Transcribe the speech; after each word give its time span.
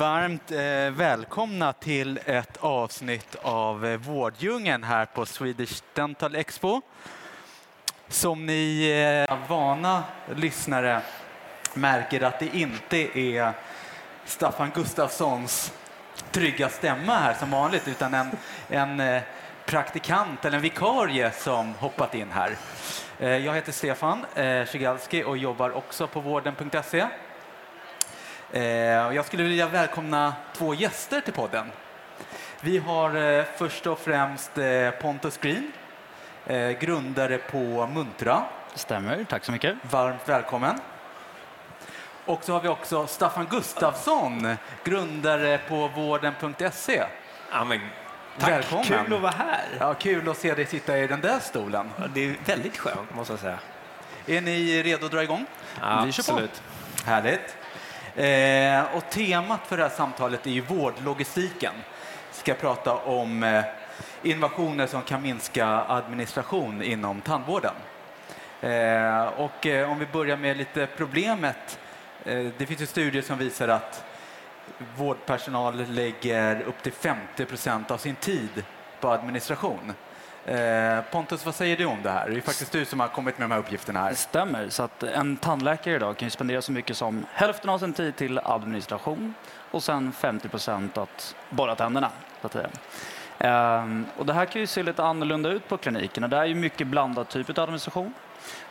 Varmt 0.00 0.50
eh, 0.50 0.90
välkomna 0.90 1.72
till 1.72 2.20
ett 2.26 2.56
avsnitt 2.60 3.36
av 3.42 3.86
eh, 3.86 3.96
Vårddjungeln 3.96 4.84
här 4.84 5.06
på 5.06 5.26
Swedish 5.26 5.82
Dental 5.94 6.34
Expo. 6.34 6.80
Som 8.08 8.46
ni 8.46 8.90
eh, 9.28 9.38
vana 9.48 10.04
lyssnare 10.34 11.02
märker 11.74 12.20
att 12.20 12.38
det 12.38 12.56
inte 12.56 13.18
är 13.18 13.52
Staffan 14.24 14.70
Gustafssons 14.74 15.72
trygga 16.30 16.68
stämma 16.68 17.14
här 17.14 17.34
som 17.34 17.50
vanligt 17.50 17.88
utan 17.88 18.14
en, 18.14 18.30
en 18.68 19.00
eh, 19.00 19.22
praktikant 19.66 20.44
eller 20.44 20.56
en 20.56 20.62
vikarie 20.62 21.30
som 21.30 21.74
hoppat 21.74 22.14
in 22.14 22.28
här. 22.32 22.56
Eh, 23.18 23.36
jag 23.36 23.54
heter 23.54 23.72
Stefan 23.72 24.26
eh, 24.34 24.66
Szygalski 24.66 25.24
och 25.24 25.36
jobbar 25.36 25.70
också 25.70 26.06
på 26.06 26.20
vården.se. 26.20 27.06
Eh, 28.52 28.62
Jag 29.14 29.24
skulle 29.24 29.42
vilja 29.42 29.66
välkomna 29.66 30.34
två 30.54 30.74
gäster 30.74 31.20
till 31.20 31.32
podden. 31.32 31.70
Vi 32.60 32.78
har 32.78 33.16
eh, 33.38 33.44
först 33.56 33.86
och 33.86 33.98
främst 33.98 34.58
eh, 34.58 34.90
Pontus 34.90 35.38
Green, 35.38 35.72
grundare 36.80 37.38
på 37.38 37.86
Muntra. 37.86 38.42
Stämmer, 38.74 39.24
tack 39.24 39.44
så 39.44 39.52
mycket. 39.52 39.76
Varmt 39.90 40.28
välkommen. 40.28 40.80
Och 42.24 42.44
så 42.44 42.52
har 42.52 42.60
vi 42.60 42.68
också 42.68 43.06
Staffan 43.06 43.46
Gustafsson, 43.50 44.56
grundare 44.84 45.58
på 45.68 45.88
vården.se. 45.88 47.02
Ja, 47.52 47.64
men, 47.64 47.80
tack, 48.38 48.50
Välkommen. 48.50 48.84
kul 48.84 49.14
att 49.14 49.20
vara 49.20 49.32
här. 49.38 49.64
Ja, 49.80 49.94
kul 49.94 50.28
att 50.28 50.36
se 50.36 50.54
dig 50.54 50.66
sitta 50.66 50.98
i 50.98 51.06
den 51.06 51.20
där 51.20 51.38
stolen. 51.38 51.90
Ja, 51.98 52.04
Det 52.14 52.24
är 52.24 52.34
väldigt 52.46 52.78
skönt, 52.78 53.14
måste 53.14 53.32
jag 53.32 53.40
säga. 53.40 53.58
Är 54.26 54.40
ni 54.40 54.82
redo 54.82 55.06
att 55.06 55.12
dra 55.12 55.22
igång? 55.22 55.46
Ja, 55.80 56.02
Vi 56.06 56.12
kör 56.12 56.22
på. 56.22 56.30
absolut. 56.32 56.62
Härligt. 57.04 57.56
Eh, 58.16 58.96
och 58.96 59.10
temat 59.10 59.60
för 59.66 59.76
det 59.76 59.82
här 59.82 59.90
samtalet 59.90 60.46
är 60.46 60.50
ju 60.50 60.60
vårdlogistiken. 60.60 61.72
Vi 62.30 62.36
ska 62.36 62.54
prata 62.54 62.94
om 62.94 63.42
eh, 63.42 63.64
innovationer 64.22 64.86
som 64.86 65.02
kan 65.02 65.22
minska 65.22 65.66
administration 65.66 66.82
inom 66.82 67.20
tandvården. 67.20 67.74
Eh, 68.60 69.24
och 69.26 69.66
eh, 69.66 69.90
om 69.90 69.98
vi 69.98 70.06
börjar 70.06 70.36
med 70.36 70.56
lite 70.56 70.88
problemet. 70.96 71.78
Eh, 72.24 72.46
det 72.58 72.66
finns 72.66 72.80
ju 72.80 72.86
studier 72.86 73.22
som 73.22 73.38
visar 73.38 73.68
att 73.68 74.04
vårdpersonal 74.96 75.84
lägger 75.88 76.60
upp 76.62 76.82
till 76.82 76.92
50 76.92 77.44
procent 77.44 77.90
av 77.90 77.98
sin 77.98 78.14
tid 78.14 78.64
på 79.00 79.08
administration. 79.08 79.92
Eh, 80.46 81.00
Pontus, 81.10 81.44
vad 81.44 81.54
säger 81.54 81.76
du 81.76 81.84
om 81.84 82.02
det 82.02 82.10
här? 82.10 82.28
Det 82.28 82.36
är 82.36 82.40
faktiskt 82.40 82.72
du 82.72 82.84
som 82.84 83.00
har 83.00 83.08
kommit 83.08 83.38
med 83.38 83.48
de 83.48 83.52
här 83.52 83.60
uppgifterna 83.60 84.00
här. 84.00 84.10
Det 84.10 84.16
stämmer, 84.16 84.68
så 84.68 84.82
att 84.82 85.02
en 85.02 85.36
tandläkare 85.36 85.94
idag 85.94 86.16
kan 86.16 86.26
ju 86.26 86.30
spendera 86.30 86.62
så 86.62 86.72
mycket 86.72 86.96
som 86.96 87.26
hälften 87.32 87.70
av 87.70 87.78
sin 87.78 87.92
tid 87.92 88.16
till 88.16 88.38
administration 88.38 89.34
och 89.70 89.82
sen 89.82 90.12
50 90.12 90.48
procent 90.48 90.98
att 90.98 91.34
borra 91.50 91.74
tänderna. 91.74 92.10
Så 92.40 92.46
att 92.46 92.52
säga. 92.52 92.68
Ehm, 93.38 94.06
och 94.16 94.26
det 94.26 94.32
här 94.32 94.44
kan 94.44 94.60
ju 94.60 94.66
se 94.66 94.82
lite 94.82 95.04
annorlunda 95.04 95.48
ut 95.48 95.68
på 95.68 95.76
klinikerna. 95.76 96.28
Det 96.28 96.36
är 96.36 96.44
ju 96.44 96.54
mycket 96.54 96.86
blandad 96.86 97.28
typ 97.28 97.50
av 97.50 97.62
administration. 97.62 98.14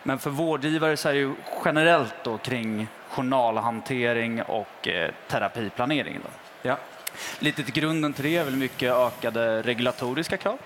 Men 0.04 0.20
för 0.20 0.30
vårdgivare 0.30 0.98
så 0.98 1.10
är 1.10 1.14
det 1.14 1.20
ju 1.20 1.34
generellt 1.66 2.16
då 2.24 2.38
kring 2.38 2.88
journalhantering 3.10 4.42
och 4.42 4.88
eh, 4.88 5.12
terapiplanering. 5.28 6.20
Då. 6.24 6.30
Ja. 6.70 6.78
Lite 7.40 7.64
till 7.64 7.74
grunden 7.74 8.14
till 8.14 8.24
det 8.24 8.38
är 8.38 8.44
väl 8.44 8.56
mycket 8.56 8.94
ökade 8.94 9.62
regulatoriska 9.62 10.38
krav. 10.38 10.58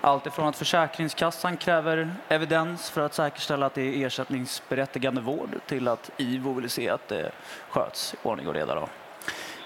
Allt 0.00 0.26
ifrån 0.26 0.46
att 0.46 0.56
Försäkringskassan 0.56 1.56
kräver 1.56 2.14
evidens 2.28 2.90
för 2.90 3.00
att 3.00 3.14
säkerställa 3.14 3.66
att 3.66 3.74
det 3.74 3.82
är 3.82 4.06
ersättningsberättigande 4.06 5.20
vård 5.20 5.60
till 5.66 5.88
att 5.88 6.10
IVO 6.16 6.52
vill 6.52 6.70
se 6.70 6.88
att 6.90 7.08
det 7.08 7.30
sköts 7.70 8.14
i 8.14 8.16
ordning 8.22 8.48
och 8.48 8.54
reda. 8.54 8.74
Då. 8.74 8.88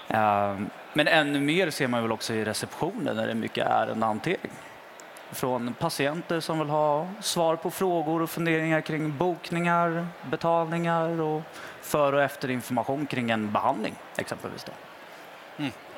Ehm, 0.07 0.69
Men 0.93 1.07
ännu 1.07 1.39
mer 1.39 1.69
ser 1.69 1.87
man 1.87 2.01
väl 2.01 2.11
också 2.11 2.33
i 2.33 2.45
receptionen 2.45 3.15
när 3.15 3.25
det 3.25 3.31
är 3.31 3.35
mycket 3.35 3.67
ärendehantering. 3.67 4.51
Från 5.31 5.73
patienter 5.73 6.39
som 6.39 6.59
vill 6.59 6.69
ha 6.69 7.07
svar 7.21 7.55
på 7.55 7.71
frågor 7.71 8.21
och 8.21 8.29
funderingar 8.29 8.81
kring 8.81 9.17
bokningar, 9.17 10.07
betalningar 10.29 11.21
och 11.21 11.41
före 11.81 12.15
och 12.15 12.23
efterinformation 12.23 13.05
kring 13.05 13.31
en 13.31 13.51
behandling 13.51 13.95
exempelvis. 14.17 14.63
Då. 14.63 14.71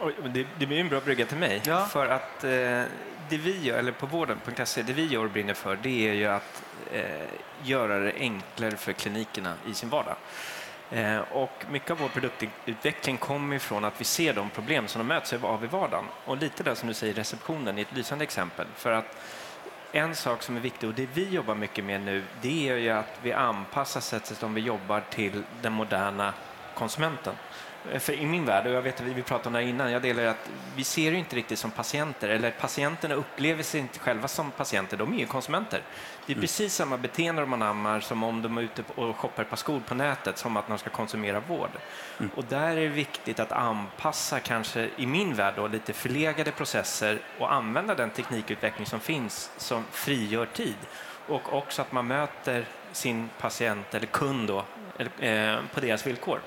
Oj, 0.01 0.15
men 0.21 0.33
det, 0.33 0.47
det 0.59 0.65
blir 0.65 0.79
en 0.79 0.89
bra 0.89 0.99
brygga 0.99 1.25
till 1.25 1.37
mig. 1.37 1.61
Ja. 1.65 1.85
För 1.85 2.07
att 2.07 2.43
eh, 2.43 2.83
det 3.29 3.37
vi 3.37 3.63
gör, 3.63 3.77
eller 3.77 3.91
på 3.91 4.05
vården.se, 4.05 4.81
det 4.81 4.93
vi 4.93 5.05
gör 5.05 5.23
och 5.23 5.31
brinner 5.31 5.53
för, 5.53 5.79
det 5.81 6.09
är 6.09 6.13
ju 6.13 6.25
att 6.25 6.63
eh, 6.91 7.27
göra 7.63 7.99
det 7.99 8.13
enklare 8.19 8.77
för 8.77 8.93
klinikerna 8.93 9.53
i 9.69 9.73
sin 9.73 9.89
vardag. 9.89 10.15
Eh, 10.91 11.19
och 11.19 11.65
mycket 11.71 11.91
av 11.91 11.97
vår 11.97 12.07
produktutveckling 12.07 13.17
kommer 13.17 13.55
ifrån 13.55 13.85
att 13.85 14.01
vi 14.01 14.05
ser 14.05 14.33
de 14.33 14.49
problem 14.49 14.87
som 14.87 14.99
de 14.99 15.07
möts 15.07 15.33
av 15.33 15.63
i 15.63 15.67
vardagen. 15.67 16.05
Och 16.25 16.37
lite 16.37 16.63
där 16.63 16.75
som 16.75 16.87
du 16.87 16.93
säger, 16.93 17.13
receptionen 17.13 17.77
är 17.77 17.81
ett 17.81 17.95
lysande 17.95 18.23
exempel. 18.23 18.67
För 18.75 18.91
att 18.91 19.17
en 19.91 20.15
sak 20.15 20.43
som 20.43 20.55
är 20.55 20.59
viktig 20.59 20.89
och 20.89 20.95
det 20.95 21.07
vi 21.13 21.29
jobbar 21.29 21.55
mycket 21.55 21.83
med 21.85 22.01
nu, 22.01 22.23
det 22.41 22.69
är 22.69 22.77
ju 22.77 22.89
att 22.89 23.19
vi 23.21 23.33
anpassar 23.33 24.01
sättet 24.01 24.37
som 24.37 24.53
vi 24.53 24.61
jobbar 24.61 25.03
till 25.09 25.43
den 25.61 25.73
moderna 25.73 26.33
konsumenten. 26.75 27.33
Eh, 27.91 27.99
För 27.99 28.13
i 28.13 28.25
min 28.25 28.45
värld, 28.45 28.67
och 28.67 28.73
jag 28.73 28.81
vet 28.81 29.01
att 29.01 29.07
vi 29.07 29.23
pratade 29.23 29.47
om 29.47 29.53
det 29.53 29.59
här 29.59 29.67
innan, 29.67 29.91
jag 29.91 30.01
delar 30.01 30.23
att 30.23 30.49
vi 30.75 30.83
ser 30.83 31.11
ju 31.11 31.17
inte 31.17 31.35
riktigt 31.35 31.59
som 31.59 31.71
patienter, 31.71 32.29
eller 32.29 32.51
patienterna 32.51 33.15
upplever 33.15 33.63
sig 33.63 33.79
inte 33.79 33.99
själva 33.99 34.27
som 34.27 34.51
patienter, 34.51 34.97
de 34.97 35.13
är 35.13 35.17
ju 35.17 35.25
konsumenter. 35.25 35.81
Det 36.25 36.33
är 36.33 36.41
precis 36.41 36.73
samma 36.73 36.97
beteende 36.97 37.41
de 37.41 37.53
anammar 37.53 37.99
som 37.99 38.23
om 38.23 38.41
de 38.41 38.57
är 38.57 38.61
ute 38.61 38.83
och 38.95 39.17
shoppar 39.17 39.43
ett 39.43 39.49
par 39.49 39.57
skor 39.57 39.79
på 39.87 39.95
nätet, 39.95 40.37
som 40.37 40.57
att 40.57 40.67
de 40.67 40.77
ska 40.77 40.89
konsumera 40.89 41.39
vård. 41.39 41.69
Och 42.35 42.43
där 42.43 42.69
är 42.69 42.75
det 42.75 42.87
viktigt 42.87 43.39
att 43.39 43.51
anpassa, 43.51 44.39
kanske 44.39 44.89
i 44.97 45.05
min 45.05 45.33
värld, 45.35 45.53
då, 45.57 45.67
lite 45.67 45.93
förlegade 45.93 46.51
processer 46.51 47.19
och 47.39 47.53
använda 47.53 47.95
den 47.95 48.09
teknikutveckling 48.09 48.85
som 48.85 48.99
finns 48.99 49.51
som 49.57 49.83
frigör 49.91 50.45
tid. 50.45 50.75
Och 51.27 51.53
också 51.53 51.81
att 51.81 51.91
man 51.91 52.07
möter 52.07 52.65
sin 52.91 53.29
patient 53.39 53.93
eller 53.93 54.07
kund 54.07 54.47
då, 54.47 54.65
eller, 54.97 55.53
eh, 55.55 55.59
på 55.73 55.79
deras 55.79 56.07
villkor. 56.07 56.39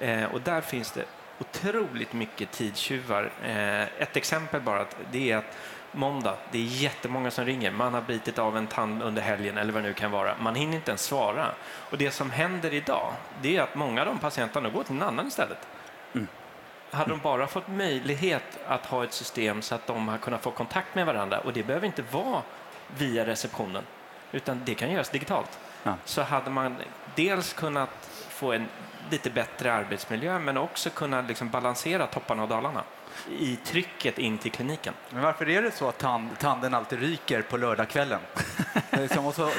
Eh, 0.00 0.24
och 0.24 0.40
där 0.40 0.60
finns 0.60 0.92
det 0.92 1.04
otroligt 1.40 2.12
mycket 2.12 2.50
tidstjuvar. 2.50 3.30
Eh, 3.44 3.82
ett 3.82 4.16
exempel 4.16 4.60
bara, 4.60 4.84
det 5.10 5.30
är 5.32 5.36
att 5.36 5.56
måndag, 5.92 6.36
det 6.52 6.58
är 6.58 6.62
jättemånga 6.62 7.30
som 7.30 7.44
ringer. 7.44 7.70
Man 7.70 7.94
har 7.94 8.00
bitit 8.00 8.38
av 8.38 8.56
en 8.56 8.66
tand 8.66 9.02
under 9.02 9.22
helgen 9.22 9.58
eller 9.58 9.72
vad 9.72 9.82
det 9.82 9.88
nu 9.88 9.94
kan 9.94 10.10
vara. 10.10 10.34
Man 10.40 10.54
hinner 10.54 10.76
inte 10.76 10.90
ens 10.90 11.02
svara. 11.02 11.46
Och 11.90 11.98
det 11.98 12.10
som 12.10 12.30
händer 12.30 12.74
idag, 12.74 13.12
det 13.42 13.56
är 13.56 13.62
att 13.62 13.74
många 13.74 14.00
av 14.00 14.06
de 14.06 14.18
patienterna 14.18 14.68
går 14.68 14.82
till 14.84 14.94
en 14.96 15.02
annan 15.02 15.26
istället. 15.26 15.58
Hade 16.90 17.10
de 17.10 17.18
bara 17.20 17.46
fått 17.46 17.68
möjlighet 17.68 18.58
att 18.66 18.86
ha 18.86 19.04
ett 19.04 19.12
system 19.12 19.62
så 19.62 19.74
att 19.74 19.86
de 19.86 20.08
har 20.08 20.18
kunnat 20.18 20.42
få 20.42 20.50
kontakt 20.50 20.94
med 20.94 21.06
varandra, 21.06 21.38
och 21.40 21.52
det 21.52 21.62
behöver 21.62 21.86
inte 21.86 22.02
vara 22.10 22.42
via 22.96 23.26
receptionen, 23.26 23.82
utan 24.32 24.62
det 24.64 24.74
kan 24.74 24.90
göras 24.90 25.08
digitalt, 25.10 25.58
Ja. 25.82 25.94
så 26.04 26.22
hade 26.22 26.50
man 26.50 26.76
dels 27.14 27.52
kunnat 27.52 27.90
få 28.28 28.52
en 28.52 28.68
lite 29.10 29.30
bättre 29.30 29.72
arbetsmiljö, 29.72 30.38
men 30.38 30.56
också 30.56 30.90
kunna 30.90 31.20
liksom 31.20 31.48
balansera 31.50 32.06
topparna 32.06 32.42
och 32.42 32.48
dalarna 32.48 32.82
i 33.38 33.56
trycket 33.56 34.18
in 34.18 34.38
till 34.38 34.52
kliniken. 34.52 34.94
Men 35.10 35.22
varför 35.22 35.48
är 35.48 35.62
det 35.62 35.70
så 35.70 35.88
att 35.88 35.98
tand, 35.98 36.38
tanden 36.38 36.74
alltid 36.74 37.00
ryker 37.00 37.42
på 37.42 37.56
lördagskvällen? 37.56 38.20
Och 39.26 39.34
så 39.34 39.50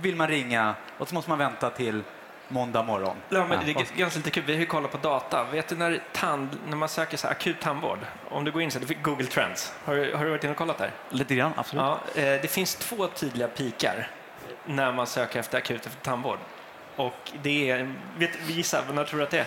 vill 0.00 0.16
man 0.16 0.28
ringa 0.28 0.74
och 0.98 1.08
så 1.08 1.14
måste 1.14 1.30
man 1.30 1.38
vänta 1.38 1.70
till 1.70 2.02
måndag 2.48 2.82
morgon. 2.82 3.16
Ja, 3.28 3.46
men 3.46 3.64
det 3.64 3.70
är 3.70 3.74
ganska 3.98 4.18
lite 4.18 4.30
kul. 4.30 4.42
Vi 4.46 4.52
har 4.52 4.60
ju 4.60 4.66
kollat 4.66 4.90
på 4.92 4.98
data. 4.98 5.44
Vet 5.44 5.68
du 5.68 5.76
när, 5.76 6.02
tand, 6.12 6.48
när 6.68 6.76
man 6.76 6.88
söker 6.88 7.16
så 7.16 7.28
akut 7.28 7.60
tandvård, 7.60 7.98
om 8.30 8.44
du 8.44 8.50
går 8.52 8.62
in 8.62 8.70
så 8.70 8.78
du 8.78 8.86
fick 8.86 9.02
Google 9.02 9.26
Trends, 9.26 9.72
har, 9.84 9.94
du- 9.96 10.14
har 10.14 10.24
du 10.24 10.30
varit 10.30 10.44
inne 10.44 10.50
och 10.50 10.56
kollat 10.58 10.78
där? 10.78 10.90
Lite 11.08 11.34
grann, 11.34 11.52
absolut. 11.56 11.82
Ja, 11.82 12.00
eh, 12.14 12.22
det 12.42 12.50
finns 12.50 12.74
två 12.74 13.06
tydliga 13.06 13.48
pikar 13.48 14.08
när 14.66 14.92
man 14.92 15.06
söker 15.06 15.40
efter 15.40 15.58
akut 15.58 15.88
tandvård. 16.02 16.38
Och 16.96 17.32
det 17.42 17.70
är, 17.70 17.94
vet, 18.18 18.30
gissa, 18.48 18.82
när 18.92 19.04
tror 19.04 19.18
du 19.18 19.24
att 19.24 19.30
det 19.30 19.38
är? 19.38 19.46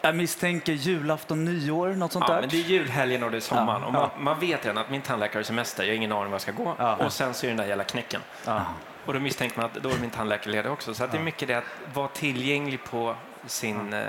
Jag 0.00 0.16
misstänker 0.16 0.72
julafton, 0.72 1.44
nyår, 1.44 1.88
något 1.88 2.12
sånt 2.12 2.24
Ja, 2.28 2.34
där. 2.34 2.40
men 2.40 2.50
det 2.50 2.56
är 2.56 2.64
julhelgen 2.64 3.22
och 3.22 3.30
det 3.30 3.36
är 3.36 3.40
sommaren. 3.40 3.80
Ja, 3.82 3.86
och 3.86 3.92
man, 3.92 4.10
man 4.18 4.40
vet 4.40 4.64
redan 4.64 4.78
att 4.78 4.90
min 4.90 5.02
tandläkare 5.02 5.38
har 5.38 5.42
semester, 5.44 5.82
jag 5.82 5.90
har 5.90 5.96
ingen 5.96 6.12
aning 6.12 6.24
var 6.24 6.32
jag 6.32 6.40
ska 6.40 6.52
gå. 6.52 6.74
Ja. 6.78 6.96
Och 6.96 7.12
sen 7.12 7.34
så 7.34 7.46
är 7.46 7.48
den 7.48 7.56
där 7.56 7.66
jävla 7.66 7.84
knäcken. 7.84 8.20
Ja. 8.44 8.64
Och 9.06 9.12
då 9.12 9.20
misstänker 9.20 9.56
man 9.56 9.66
att 9.66 9.74
då 9.74 9.88
är 9.90 9.98
min 9.98 10.10
tandläkare 10.10 10.52
ledig 10.52 10.72
också. 10.72 10.94
Så 10.94 11.06
det 11.06 11.16
är 11.16 11.22
mycket 11.22 11.48
det 11.48 11.54
att 11.54 11.64
vara 11.94 12.08
tillgänglig 12.08 12.84
på 12.84 13.16
sin 13.46 13.92
eh, 13.92 14.02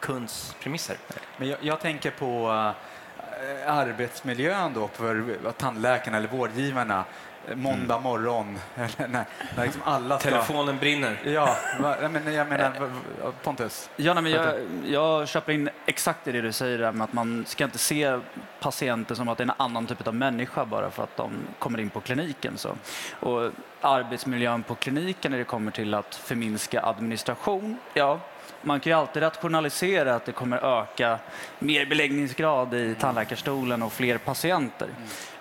kunds 0.00 0.56
premisser. 0.62 0.96
Men 1.36 1.48
jag, 1.48 1.58
jag 1.60 1.80
tänker 1.80 2.10
på 2.10 2.50
äh, 2.50 3.76
arbetsmiljön 3.78 4.74
då 4.74 4.88
för 4.88 5.36
tandläkarna 5.58 6.16
eller 6.16 6.28
vårdgivarna 6.28 6.98
eh, 6.98 7.04
måndag 7.54 7.94
Mm. 7.94 8.02
morgon. 8.02 8.58
När, 8.96 9.08
när 9.56 9.64
liksom 9.64 9.82
alla 9.84 10.18
ska... 10.18 10.30
Telefonen 10.30 10.78
brinner. 10.78 11.16
Ja, 11.24 11.56
va- 11.80 11.96
jag 12.02 12.12
menar, 12.48 12.72
v- 12.80 13.32
Pontus. 13.42 13.90
Ja, 13.96 14.14
nej, 14.14 14.22
men 14.22 14.32
jag, 14.32 14.54
jag 14.86 15.28
köper 15.28 15.52
in 15.52 15.70
exakt 15.86 16.28
i 16.28 16.32
det 16.32 16.40
du 16.40 16.52
säger 16.52 16.78
där 16.78 16.92
med 16.92 17.04
att 17.04 17.12
man 17.12 17.44
ska 17.48 17.64
inte 17.64 17.78
se 17.78 18.18
patienter 18.60 19.14
som 19.14 19.28
att 19.28 19.38
det 19.38 19.42
är 19.44 19.48
en 19.48 19.52
annan 19.56 19.86
typ 19.86 20.06
av 20.08 20.14
människa 20.14 20.64
bara 20.64 20.90
för 20.90 21.02
att 21.02 21.16
de 21.16 21.32
kommer 21.58 21.80
in 21.80 21.90
på 21.90 22.00
kliniken. 22.00 22.58
Så. 22.58 22.76
Och 23.20 23.50
arbetsmiljön 23.80 24.62
på 24.62 24.74
kliniken 24.74 25.30
när 25.30 25.38
det 25.38 25.44
kommer 25.44 25.70
till 25.70 25.94
att 25.94 26.14
förminska 26.14 26.82
administration, 26.82 27.76
ja, 27.94 28.20
man 28.62 28.80
kan 28.80 28.90
ju 28.90 28.98
alltid 28.98 29.22
rationalisera 29.22 30.14
att 30.14 30.24
det 30.24 30.32
kommer 30.32 30.80
öka 30.82 31.18
mer 31.58 31.86
beläggningsgrad 31.86 32.74
i 32.74 32.94
tandläkarstolen 32.94 33.82
och 33.82 33.92
fler 33.92 34.18
patienter. 34.18 34.88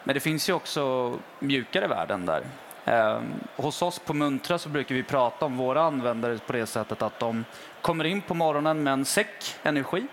Men 0.04 0.14
det 0.14 0.20
finns 0.20 0.50
ju 0.50 0.54
också 0.54 1.14
mjukare 1.40 1.88
värden 1.88 2.26
där. 2.26 2.44
Eh, 2.86 3.22
hos 3.56 3.82
oss 3.82 4.00
på 4.00 4.14
Muntra 4.14 4.58
så 4.58 4.70
brukar 4.70 4.96
vi 4.96 5.04
prata 5.04 5.46
om 5.46 5.58
våra 5.58 5.82
användare 5.82 6.38
på 6.38 6.54
det 6.54 6.66
sättet 6.66 7.02
att 7.02 7.20
de 7.20 7.46
kommer 7.82 8.04
in 8.04 8.22
på 8.22 8.34
morgonen 8.34 8.84
med 8.84 8.94
en 8.94 9.06
säck 9.06 9.56
energi. 9.64 10.08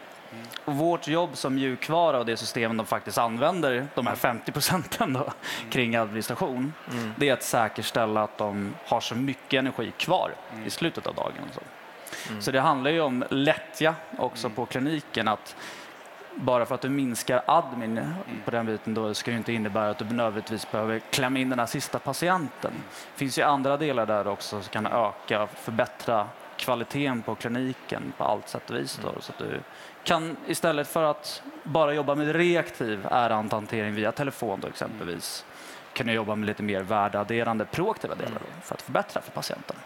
Och 0.64 0.74
vårt 0.74 1.08
jobb 1.08 1.36
som 1.36 1.54
mjukvara 1.54 2.18
och 2.18 2.26
det 2.26 2.36
systemen 2.36 2.76
de 2.76 2.86
faktiskt 2.86 3.18
använder, 3.18 3.86
de 3.94 4.06
här 4.06 4.14
50 4.14 4.52
procenten 4.52 5.12
då, 5.12 5.32
kring 5.70 5.96
administration, 5.96 6.72
det 7.16 7.28
är 7.28 7.32
att 7.32 7.42
säkerställa 7.42 8.22
att 8.22 8.38
de 8.38 8.74
har 8.86 9.00
så 9.00 9.14
mycket 9.14 9.58
energi 9.58 9.92
kvar 9.96 10.34
i 10.66 10.70
slutet 10.70 11.06
av 11.06 11.14
dagen. 11.14 11.44
Så. 11.54 11.60
så 12.40 12.50
det 12.50 12.60
handlar 12.60 12.90
ju 12.90 13.00
om 13.00 13.24
lättja 13.30 13.94
också 14.18 14.50
på 14.50 14.66
kliniken. 14.66 15.28
att 15.28 15.56
bara 16.36 16.66
för 16.66 16.74
att 16.74 16.80
du 16.80 16.88
minskar 16.88 17.42
admin 17.46 18.14
på 18.44 18.50
den 18.50 18.66
biten 18.66 18.94
då 18.94 19.14
ska 19.14 19.30
det 19.30 19.36
inte 19.36 19.52
innebära 19.52 19.90
att 19.90 19.98
du 19.98 20.04
nödvändigtvis 20.04 20.70
behöver 20.70 20.98
klämma 20.98 21.38
in 21.38 21.50
den 21.50 21.58
här 21.58 21.66
sista 21.66 21.98
patienten. 21.98 22.72
Det 22.84 23.18
finns 23.18 23.38
ju 23.38 23.42
andra 23.42 23.76
delar 23.76 24.06
där 24.06 24.26
också 24.26 24.62
som 24.62 24.70
kan 24.70 24.86
öka, 24.86 25.46
förbättra 25.46 26.28
kvaliteten 26.66 27.22
på 27.22 27.34
kliniken 27.34 28.12
på 28.18 28.24
allt 28.24 28.48
sätt 28.48 28.70
och 28.70 28.76
vis. 28.76 29.00
Då, 29.02 29.20
så 29.20 29.32
att 29.32 29.38
du 29.38 29.60
kan 30.04 30.36
istället 30.46 30.88
för 30.88 31.02
att 31.02 31.42
bara 31.62 31.94
jobba 31.94 32.14
med 32.14 32.36
reaktiv 32.36 33.06
ärendehantering 33.10 33.94
via 33.94 34.12
telefon 34.12 34.60
då 34.60 34.68
exempelvis, 34.68 35.44
kan 35.92 36.06
du 36.06 36.12
jobba 36.12 36.34
med 36.34 36.46
lite 36.46 36.62
mer 36.62 36.82
värdeadderande 36.82 37.64
proaktiva 37.64 38.14
delar 38.14 38.40
då, 38.40 38.62
för 38.62 38.74
att 38.74 38.82
förbättra 38.82 39.22
för 39.22 39.30
patienten. 39.30 39.76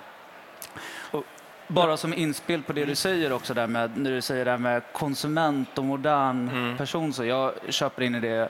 Och 1.10 1.24
bara 1.68 1.96
som 1.96 2.14
inspel 2.14 2.62
på 2.62 2.72
det 2.72 2.84
du 2.84 2.94
säger 2.94 3.32
också 3.32 3.54
där 3.54 3.66
med, 3.66 3.96
när 3.96 4.10
du 4.10 4.20
säger 4.20 4.44
det 4.44 4.50
här 4.50 4.58
med 4.58 4.82
konsument 4.92 5.78
och 5.78 5.84
modern 5.84 6.48
Mm. 6.48 6.76
person, 6.76 7.12
så 7.12 7.24
jag 7.24 7.52
köper 7.68 8.02
in 8.02 8.14
i 8.14 8.20
det 8.20 8.48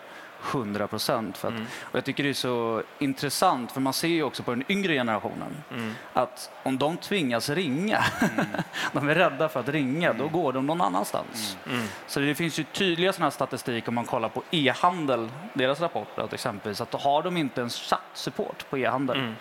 100 0.53 0.87
procent. 0.87 1.45
Mm. 1.45 1.67
och 1.83 1.95
jag 1.97 2.05
tycker 2.05 2.23
det 2.23 2.29
är 2.29 2.35
så 2.35 2.83
intressant, 2.99 3.73
för 3.73 3.81
man 3.81 3.93
ser 3.93 4.09
ju 4.09 4.23
också 4.23 4.43
på 4.43 4.51
den 4.51 4.65
yngre 4.69 4.95
generationen 4.95 5.63
Mm. 5.71 5.95
att 6.13 6.51
om 6.63 6.79
de 6.79 6.97
tvingas 6.97 7.49
ringa, 7.49 8.05
de 8.93 9.09
är 9.09 9.15
rädda 9.15 9.49
för 9.49 9.61
att 9.61 9.69
ringa, 9.69 10.13
då 10.13 10.29
går 10.29 10.53
de 10.53 10.67
någon 10.67 10.81
annanstans. 10.81 11.57
Mm. 11.71 11.87
Så 12.07 12.21
det 12.21 12.35
finns 12.35 12.59
ju 12.59 12.65
tydliga 12.65 13.13
sådana 13.13 13.27
här 13.27 13.31
statistik 13.31 13.89
om 13.89 13.95
man 13.95 14.05
kollar 14.05 14.29
på 14.29 14.43
e-handel, 14.51 15.29
deras 15.55 15.81
rapporter 15.81 16.23
att 16.23 16.33
exempelvis 16.33 16.81
att 16.81 16.95
har 16.95 17.23
de 17.23 17.37
inte 17.37 17.63
en 17.63 17.69
chatt-support 17.71 18.71
på 18.71 18.79
e-handel, 18.79 19.19
Mm. 19.19 19.35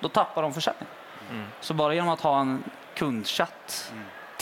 då 0.00 0.08
tappar 0.08 0.42
de 0.42 0.54
försäljning. 0.54 0.88
Mm. 1.30 1.44
Så 1.60 1.74
bara 1.74 1.94
genom 1.94 2.08
att 2.10 2.20
ha 2.20 2.40
en 2.40 2.62
kundchatt 2.94 3.92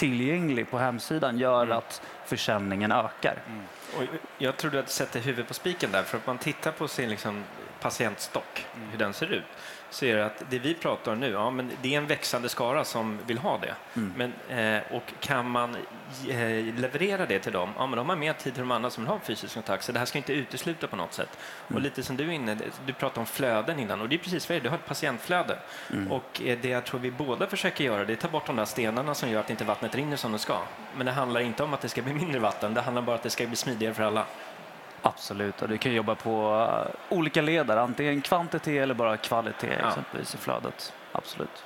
tillgänglig 0.05 0.71
på 0.71 0.79
hemsidan 0.79 1.39
gör 1.39 1.63
Mm. 1.63 1.79
att 1.79 2.03
försäljningen 2.25 2.93
ökar. 2.93 3.43
Och 3.97 4.03
jag 4.39 4.57
tror 4.57 4.71
du 4.71 4.79
att 4.79 4.91
sätter 4.91 5.21
huvudet 5.21 5.49
på 5.49 5.55
spiken 5.55 5.91
där, 5.93 6.03
för 6.03 6.19
att 6.19 6.27
man 6.27 6.39
tittar 6.39 6.73
på 6.73 6.89
sin 6.89 7.11
liksom, 7.11 7.45
patientstock, 7.85 8.67
hur 8.91 8.99
den 8.99 9.13
ser 9.13 9.33
ut, 9.33 9.45
så 9.91 10.05
är 10.05 10.17
det 10.17 10.27
att 10.27 10.43
det 10.51 10.59
vi 10.59 10.75
pratar 10.75 11.13
om 11.13 11.21
nu, 11.21 11.31
ja, 11.31 11.51
men 11.51 11.71
det 11.83 11.95
är 11.95 11.99
en 11.99 12.07
växande 12.07 12.49
skara 12.49 12.85
som 12.85 13.19
vill 13.27 13.39
ha 13.39 13.59
det. 13.59 13.75
Men, 14.17 14.33
eh, 14.49 14.83
och 14.93 15.13
kan 15.21 15.51
man 15.51 15.77
eh, 16.29 16.75
leverera 16.75 17.27
det 17.27 17.39
till 17.39 17.53
dem, 17.53 17.71
ja, 17.79 17.87
men 17.87 17.97
de 17.97 18.09
har 18.09 18.17
mer 18.17 18.33
tid 18.33 18.55
till 18.55 18.63
de 18.63 18.71
andra 18.71 18.91
som 18.91 19.05
vill 19.05 19.11
ha 19.11 19.19
fysisk 19.21 19.55
kontakt, 19.55 19.85
så 19.85 19.93
det 19.93 19.99
här 19.99 20.07
ska 20.07 20.19
inte 20.19 20.33
utesluta 20.33 20.87
på 20.87 20.97
något 20.97 21.13
sätt. 21.13 21.39
Och 21.75 21.81
lite 21.81 22.03
som 22.03 22.17
du 22.17 22.25
är 22.25 22.31
inne, 22.31 22.57
du 22.87 22.93
pratade 22.93 23.21
om 23.21 23.27
flöden 23.27 23.79
innan, 23.79 24.01
och 24.01 24.09
det 24.09 24.17
är 24.17 24.19
precis 24.19 24.49
vad 24.49 24.57
det 24.57 24.61
är, 24.61 24.63
du 24.63 24.69
har 24.69 24.77
ett 24.77 24.87
patientflöde. 24.87 25.59
Och 26.11 26.43
eh, 26.45 26.59
det 26.63 26.69
jag 26.69 26.85
tror 26.85 27.01
vi 27.01 27.11
båda 27.11 27.47
försöker 27.47 27.85
göra, 27.85 28.05
det 28.05 28.13
är 28.13 28.15
att 28.15 28.21
ta 28.21 28.29
bort 28.29 28.47
de 28.47 28.57
där 28.57 28.65
stenarna 28.65 29.15
som 29.15 29.31
gör 29.31 29.41
att 29.41 29.51
inte 29.51 29.65
vattnet 29.65 29.95
rinner 29.95 30.17
som 30.17 30.33
det 30.33 30.39
ska. 30.39 30.59
Men 30.97 31.07
det 31.07 31.13
handlar 31.13 31.41
inte 31.41 31.63
om 31.63 31.75
att 31.75 31.81
det 31.81 31.89
ska 31.89 32.03
bli 32.03 32.15
mindre 32.15 32.41
vatten, 32.41 32.75
det 32.75 32.81
handlar 32.81 33.03
bara 33.03 33.13
om 33.13 33.17
att 33.17 33.23
det 33.23 33.31
ska 33.31 33.47
bli 33.47 33.57
smidigare 33.57 33.95
för 33.95 34.03
alla. 34.03 34.27
Absolut, 35.07 35.63
och 35.63 35.69
du 35.69 35.79
kan 35.79 35.93
jobba 35.93 36.15
på 36.15 36.55
uh, 36.55 37.17
olika 37.17 37.43
ledare, 37.43 37.81
antingen 37.81 38.21
kvantitet 38.21 38.83
eller 38.83 38.95
bara 38.95 39.17
kvalitet 39.17 39.79
Ja. 39.83 39.89
exempelvis 39.89 40.35
i 40.35 40.39
flödet. 40.39 40.93
Absolut. 41.13 41.65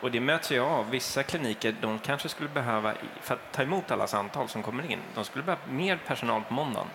Och 0.00 0.10
det 0.10 0.20
möts 0.20 0.52
jag 0.52 0.66
av. 0.66 0.90
Vissa 0.90 1.22
kliniker 1.22 1.74
de 1.80 1.98
kanske 1.98 2.28
skulle 2.28 2.48
behöva, 2.48 2.92
för 3.20 3.34
att 3.34 3.52
ta 3.52 3.62
emot 3.62 3.90
alla 3.90 4.06
samtal 4.06 4.48
som 4.48 4.62
kommer 4.62 4.90
in, 4.92 4.98
de 5.14 5.24
skulle 5.24 5.44
behöva 5.44 5.62
mer 5.68 5.98
personal 6.06 6.42
på 6.48 6.54
måndagen. 6.54 6.86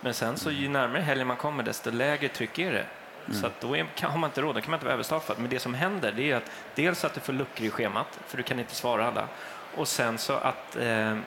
Men 0.00 0.14
sen 0.14 0.36
så 0.36 0.50
ju 0.50 0.68
närmare 0.68 1.02
helgen 1.02 1.26
man 1.26 1.36
kommer, 1.36 1.62
desto 1.62 1.90
lägre 1.90 2.28
tryck 2.28 2.58
är 2.58 2.72
det. 2.72 2.86
Så 3.32 3.46
att 3.46 3.60
då 3.60 3.76
är, 3.76 3.86
kan, 3.94 4.10
har 4.10 4.18
man 4.18 4.28
inte 4.30 4.40
råd, 4.40 4.54
då 4.54 4.60
kan 4.60 4.70
man 4.70 4.76
inte 4.78 4.86
vara 4.86 4.94
överstaffad. 4.94 5.38
Men 5.38 5.50
det 5.50 5.58
som 5.58 5.74
händer 5.74 6.12
det 6.12 6.30
är 6.30 6.36
att 6.36 6.50
dels 6.74 7.04
att 7.04 7.14
du 7.14 7.20
får 7.20 7.32
luckor 7.32 7.66
i 7.66 7.70
schemat, 7.70 8.18
för 8.26 8.36
du 8.36 8.42
kan 8.42 8.58
inte 8.58 8.74
svara 8.74 9.06
alla. 9.08 9.28
Och 9.76 9.88
sen 9.88 10.18
så 10.18 10.32
att 10.32 10.76
eh, 10.76 11.12
eh, 11.12 11.18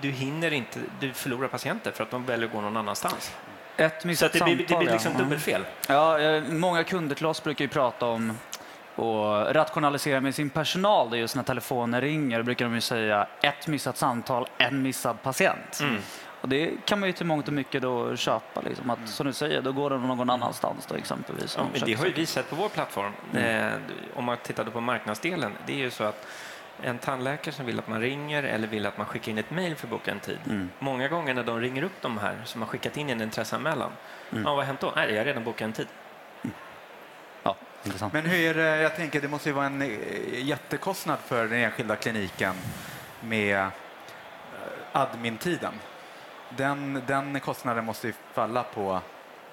du 0.00 0.10
hinner 0.10 0.52
inte, 0.52 0.78
du 1.00 1.12
förlorar 1.12 1.48
patienter 1.48 1.92
för 1.92 2.02
att 2.02 2.10
de 2.10 2.24
väljer 2.24 2.46
att 2.46 2.52
gå 2.54 2.60
någon 2.60 2.76
annanstans. 2.76 3.32
Ett 3.76 4.18
Så 4.18 4.28
det 4.28 4.44
blir, 4.44 4.56
det 4.56 4.64
blir 4.64 4.82
ja. 4.86 4.92
liksom 4.92 5.12
Mm. 5.12 5.22
dubbelfel. 5.24 5.64
Ja, 5.88 6.18
eh, 6.20 6.42
många 6.42 6.84
kunder 6.84 7.14
till 7.14 7.26
oss 7.26 7.42
brukar 7.42 7.64
ju 7.64 7.68
prata 7.68 8.06
om 8.06 8.38
och 8.94 9.54
rationalisera 9.54 10.20
med 10.20 10.34
sin 10.34 10.50
personal. 10.50 11.10
Det 11.10 11.16
är 11.16 11.18
just 11.18 11.36
när 11.36 11.42
telefonen 11.42 12.00
ringer. 12.00 12.38
Då 12.38 12.42
brukar 12.44 12.64
de 12.64 12.74
ju 12.74 12.80
säga 12.80 13.26
ett 13.42 13.66
missat 13.66 13.96
samtal, 13.96 14.48
en 14.58 14.82
missad 14.82 15.22
patient. 15.22 15.78
Mm. 15.80 15.96
Och 16.40 16.48
det 16.48 16.70
kan 16.84 17.00
man 17.00 17.08
ju 17.08 17.12
till 17.12 17.26
mångt 17.26 17.46
och 17.48 17.54
mycket 17.54 17.82
då 17.82 18.16
köpa. 18.16 18.60
Liksom. 18.60 18.90
Att, 18.90 19.08
Som 19.08 19.26
du 19.26 19.32
säger, 19.32 19.62
då 19.62 19.72
går 19.72 19.90
de 19.90 20.08
någon 20.08 20.30
annanstans 20.30 20.86
då 20.86 20.94
exempelvis. 20.94 21.54
Ja, 21.58 21.66
men 21.72 21.82
det 21.84 21.94
har 21.94 22.06
ju 22.06 22.12
vi 22.12 22.26
sett 22.26 22.50
på 22.50 22.56
vår 22.56 22.68
plattform. 22.68 23.12
Mm. 23.34 23.66
Eh, 23.66 23.72
om 24.14 24.24
man 24.24 24.36
tittade 24.42 24.70
på 24.70 24.80
marknadsdelen, 24.80 25.52
det 25.66 25.72
är 25.72 25.76
ju 25.76 25.90
så 25.90 26.04
att 26.04 26.26
en 26.82 26.98
tandläkare 26.98 27.54
som 27.54 27.66
vill 27.66 27.78
att 27.78 27.88
man 27.88 28.00
ringer 28.00 28.42
eller 28.42 28.68
vill 28.68 28.86
att 28.86 28.96
man 28.98 29.06
skickar 29.06 29.32
in 29.32 29.38
ett 29.38 29.50
mejl 29.50 29.76
för 29.76 29.86
att 29.86 29.90
boka 29.90 30.10
en 30.10 30.20
tid. 30.20 30.38
Mm. 30.46 30.70
Många 30.78 31.08
gånger 31.08 31.34
när 31.34 31.44
de 31.44 31.60
ringer 31.60 31.82
upp 31.82 32.02
de 32.02 32.18
här 32.18 32.36
som 32.44 32.62
har 32.62 32.68
skickat 32.68 32.96
in 32.96 33.10
en 33.10 33.20
intresseanmälan, 33.20 33.92
Mm. 34.32 34.44
ja, 34.44 34.50
vad 34.50 34.58
har 34.58 34.64
hänt 34.64 34.80
då? 34.80 34.92
Nej, 34.96 35.10
jag 35.10 35.18
har 35.20 35.24
redan 35.24 35.44
bokat 35.44 35.60
en 35.62 35.72
tid. 35.72 35.86
Ja, 37.42 37.56
intressant. 37.84 38.12
Men 38.12 38.26
hur 38.26 38.38
är 38.38 38.54
det, 38.54 38.82
jag 38.82 38.96
tänker 38.96 39.20
det 39.20 39.28
måste 39.28 39.48
ju 39.48 39.52
vara 39.52 39.66
en 39.66 39.82
eh, 39.82 40.44
jättekostnad 40.46 41.18
för 41.18 41.44
den 41.48 41.58
enskilda 41.58 41.96
kliniken 41.96 42.54
med 43.20 43.58
eh, 43.58 43.68
admin-tiden. 44.92 45.72
Den, 46.50 47.02
den 47.06 47.40
kostnaden 47.40 47.84
måste 47.84 48.06
ju 48.06 48.12
falla 48.32 48.62
på... 48.62 49.00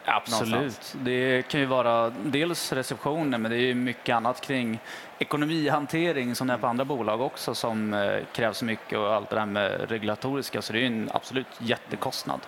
Absolut. 0.06 0.52
någonstans. 0.54 0.96
Det 1.02 1.48
kan 1.48 1.60
ju 1.60 1.66
vara 1.66 2.10
dels 2.10 2.74
receptionen, 2.74 3.42
men 3.42 3.52
det 3.52 3.58
är 3.58 3.62
ju 3.62 3.76
mycket 3.76 4.16
annat 4.16 4.42
kring 4.42 4.80
ekonomihantering 5.20 6.36
som 6.36 6.48
det 6.48 6.54
är 6.54 6.58
på 6.58 6.68
andra 6.68 6.86
bolag 6.86 7.22
också 7.22 7.56
som 7.56 7.94
eh, 7.94 8.20
krävs 8.34 8.64
mycket 8.64 8.98
och 9.00 9.14
allt 9.14 9.30
det 9.30 9.36
där 9.36 9.46
med 9.46 9.90
regulatoriska. 9.92 10.62
Så 10.62 10.74
det 10.74 10.80
är 10.80 10.82
ju 10.82 10.88
en 10.88 11.10
absolut 11.14 11.48
jättekostnad. 11.60 12.40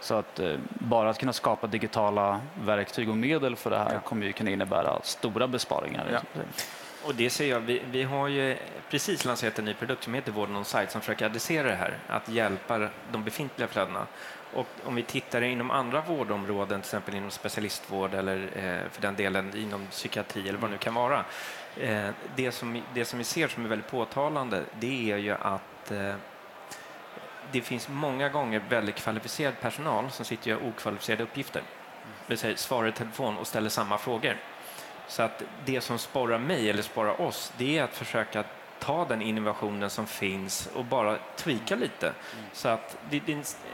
Så 0.00 0.14
att 0.14 0.38
eh, 0.38 0.52
bara 0.68 1.10
att 1.10 1.18
kunna 1.18 1.32
skapa 1.32 1.66
digitala 1.66 2.40
verktyg 2.64 3.08
och 3.08 3.16
medel 3.16 3.56
för 3.56 3.70
det 3.70 3.78
här 3.78 3.92
Ja. 3.94 4.00
kommer 4.00 4.26
ju 4.26 4.32
kunna 4.32 4.50
innebära 4.50 5.00
stora 5.02 5.46
besparingar. 5.48 6.06
Ja. 6.12 6.40
Och 7.04 7.14
det 7.14 7.30
ser 7.30 7.50
jag, 7.50 7.60
vi, 7.60 7.82
vi 7.90 8.02
har 8.02 8.28
ju 8.28 8.56
precis 8.90 9.24
lanserat 9.24 9.58
en 9.58 9.64
ny 9.64 9.74
produkt 9.74 10.04
som 10.04 10.14
heter 10.14 10.32
Vården 10.32 10.56
on 10.56 10.64
site 10.64 10.86
som 10.92 11.00
försöker 11.00 11.26
adressera 11.26 11.68
det 11.68 11.74
här, 11.74 11.98
att 12.08 12.28
hjälpa 12.28 12.88
de 13.12 13.24
befintliga 13.24 13.68
flödena. 13.68 14.06
Och 14.56 14.66
om 14.84 14.94
vi 14.94 15.02
tittar 15.02 15.42
inom 15.42 15.70
andra 15.70 16.00
vårdområden, 16.00 16.80
till 16.80 16.88
exempel 16.88 17.14
inom 17.14 17.30
specialistvård 17.30 18.14
eller 18.14 18.36
eh, 18.36 18.90
för 18.90 19.02
den 19.02 19.16
delen 19.16 19.56
inom 19.56 19.86
psykiatri 19.86 20.48
eller 20.48 20.58
vad 20.58 20.70
det 20.70 20.72
nu 20.72 20.78
kan 20.78 20.94
vara. 20.94 21.24
Eh, 21.76 22.08
det, 22.36 22.52
som, 22.52 22.82
det 22.94 23.04
som 23.04 23.18
vi 23.18 23.24
ser 23.24 23.48
som 23.48 23.64
är 23.64 23.68
väldigt 23.68 23.90
påtalande, 23.90 24.62
det 24.80 25.12
är 25.12 25.16
ju 25.16 25.32
att 25.32 25.90
eh, 25.90 26.14
det 27.52 27.60
finns 27.60 27.88
många 27.88 28.28
gånger 28.28 28.62
väldigt 28.68 28.94
kvalificerad 28.94 29.60
personal 29.60 30.10
som 30.10 30.24
sitter 30.24 30.54
och 30.54 30.62
gör 30.62 30.68
okvalificerade 30.68 31.22
uppgifter. 31.22 31.62
Det 32.02 32.32
vill 32.32 32.38
säga 32.38 32.56
svarar 32.56 32.88
i 32.88 32.92
telefon 32.92 33.38
och 33.38 33.46
ställer 33.46 33.70
samma 33.70 33.98
frågor. 33.98 34.36
Så 35.08 35.22
att 35.22 35.42
det 35.64 35.80
som 35.80 35.98
sporrar 35.98 36.38
mig 36.38 36.70
eller 36.70 36.82
sporrar 36.82 37.20
oss, 37.20 37.52
det 37.58 37.78
är 37.78 37.82
att 37.82 37.94
försöka 37.94 38.44
ta 38.80 39.04
den 39.04 39.22
innovationen 39.22 39.90
som 39.90 40.06
finns 40.06 40.68
och 40.74 40.84
bara 40.84 41.16
tweaka 41.36 41.76
lite. 41.76 42.12
Så 42.52 42.68
att 42.68 42.96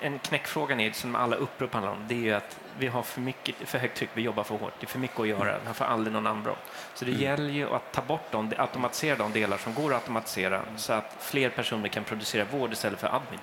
en- 0.02 0.18
knäckfråga 0.18 0.76
är, 0.80 0.92
som 0.92 1.14
alla 1.16 1.36
upprop 1.36 1.72
handlar 1.72 1.92
om, 1.92 2.04
det 2.08 2.28
är 2.28 2.34
att 2.36 2.58
vi 2.78 2.86
har 2.88 3.02
för, 3.02 3.20
mycket, 3.20 3.54
för 3.64 3.78
högt 3.78 3.96
tryck, 3.98 4.10
vi 4.14 4.22
jobbar 4.22 4.44
för 4.44 4.56
hårt, 4.56 4.72
det 4.80 4.84
är 4.86 4.88
för 4.88 4.98
mycket 4.98 5.20
att 5.20 5.28
göra, 5.28 5.56
vi 5.68 5.74
får 5.74 5.84
aldrig 5.84 6.12
någon 6.12 6.26
anbrott. 6.26 6.58
Så 6.94 7.04
det 7.04 7.10
gäller 7.10 7.50
ju 7.50 7.74
att 7.74 7.92
ta 7.92 8.02
bort 8.02 8.26
de, 8.30 8.52
automatisera 8.58 9.16
de 9.16 9.32
delar 9.32 9.56
som 9.58 9.74
går 9.74 9.90
att 9.94 10.00
automatisera 10.00 10.62
så 10.76 10.92
att 10.92 11.16
fler 11.20 11.50
personer 11.50 11.88
kan 11.88 12.04
producera 12.04 12.44
vård 12.44 12.72
istället 12.72 13.00
för 13.00 13.06
admin. 13.08 13.40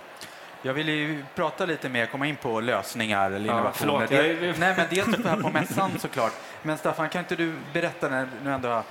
Jag 0.62 0.74
vill 0.74 0.90
ju 0.90 1.26
prata 1.36 1.66
lite 1.66 1.90
mer, 1.90 2.06
komma 2.06 2.28
in 2.28 2.36
på 2.36 2.60
lösningar 2.62 3.26
eller 3.32 3.48
Ja, 3.48 3.54
innovationer. 3.54 3.72
förlåt, 3.74 4.12
jag 4.12 4.24
Det- 4.26 4.48
är- 4.50 4.56
Nej, 4.60 4.74
men 4.78 4.88
dels 4.90 5.26
här 5.26 5.38
på 5.42 5.50
mässan 5.54 6.00
såklart. 6.00 6.34
Men 6.64 6.78
Staffan, 6.78 7.10
kan 7.10 7.20
inte 7.20 7.36
du 7.36 7.54
berätta, 7.74 8.10
när 8.10 8.28
du 8.44 8.50
ändå 8.52 8.70
har- 8.70 8.84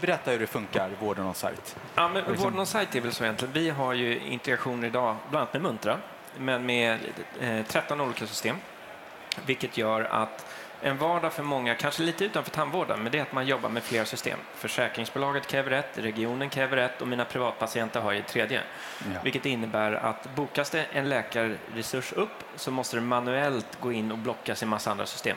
berätta, 0.00 0.30
hur 0.30 0.38
det 0.38 0.46
funkar, 0.46 0.90
vården 1.00 1.24
on 1.26 1.34
site? 1.34 1.52
Ja, 1.94 2.08
men 2.08 2.24
Liksom- 2.24 2.36
Vården 2.36 2.58
on 2.58 2.66
site 2.66 2.98
är 2.98 3.02
väl 3.02 3.12
så 3.12 3.24
egentligen. 3.24 3.54
Vi 3.54 3.70
har 3.70 3.92
ju 3.92 4.18
integrationer 4.18 4.86
idag, 4.88 5.16
bland 5.30 5.40
annat 5.42 5.52
med 5.52 5.62
Muntra, 5.62 5.98
men 6.38 6.66
med 6.66 6.98
eh, 7.40 7.64
13 7.66 8.00
olika 8.00 8.26
system. 8.26 8.56
Vilket 9.46 9.76
gör 9.78 10.00
att 10.02 10.46
en 10.82 10.96
vardag 10.98 11.32
för 11.32 11.42
många, 11.42 11.74
kanske 11.74 12.02
lite 12.02 12.24
utanför 12.24 12.50
tandvården, 12.50 13.00
men 13.02 13.12
det 13.12 13.18
är 13.18 13.22
att 13.22 13.32
man 13.32 13.46
jobbar 13.46 13.68
med 13.68 13.82
flera 13.82 14.04
system. 14.04 14.38
Försäkringsbolaget 14.54 15.46
kräver 15.46 15.70
ett, 15.70 15.98
regionen 15.98 16.50
kräver 16.50 16.76
ett 16.76 17.02
och 17.02 17.08
mina 17.08 17.24
privatpatienter 17.24 18.00
har 18.00 18.14
ett 18.14 18.26
tredje. 18.26 18.60
Ja. 19.14 19.20
Vilket 19.24 19.46
innebär 19.46 19.92
att 19.92 20.34
bokas 20.34 20.70
det 20.70 20.84
en 20.92 21.08
läkarresurs 21.08 22.12
upp 22.12 22.44
så 22.56 22.70
måste 22.70 22.96
det 22.96 23.02
manuellt 23.02 23.80
gå 23.80 23.92
in 23.92 24.12
och 24.12 24.18
blockas 24.18 24.62
i 24.62 24.66
massa 24.66 24.90
andra 24.90 25.06
system. 25.06 25.36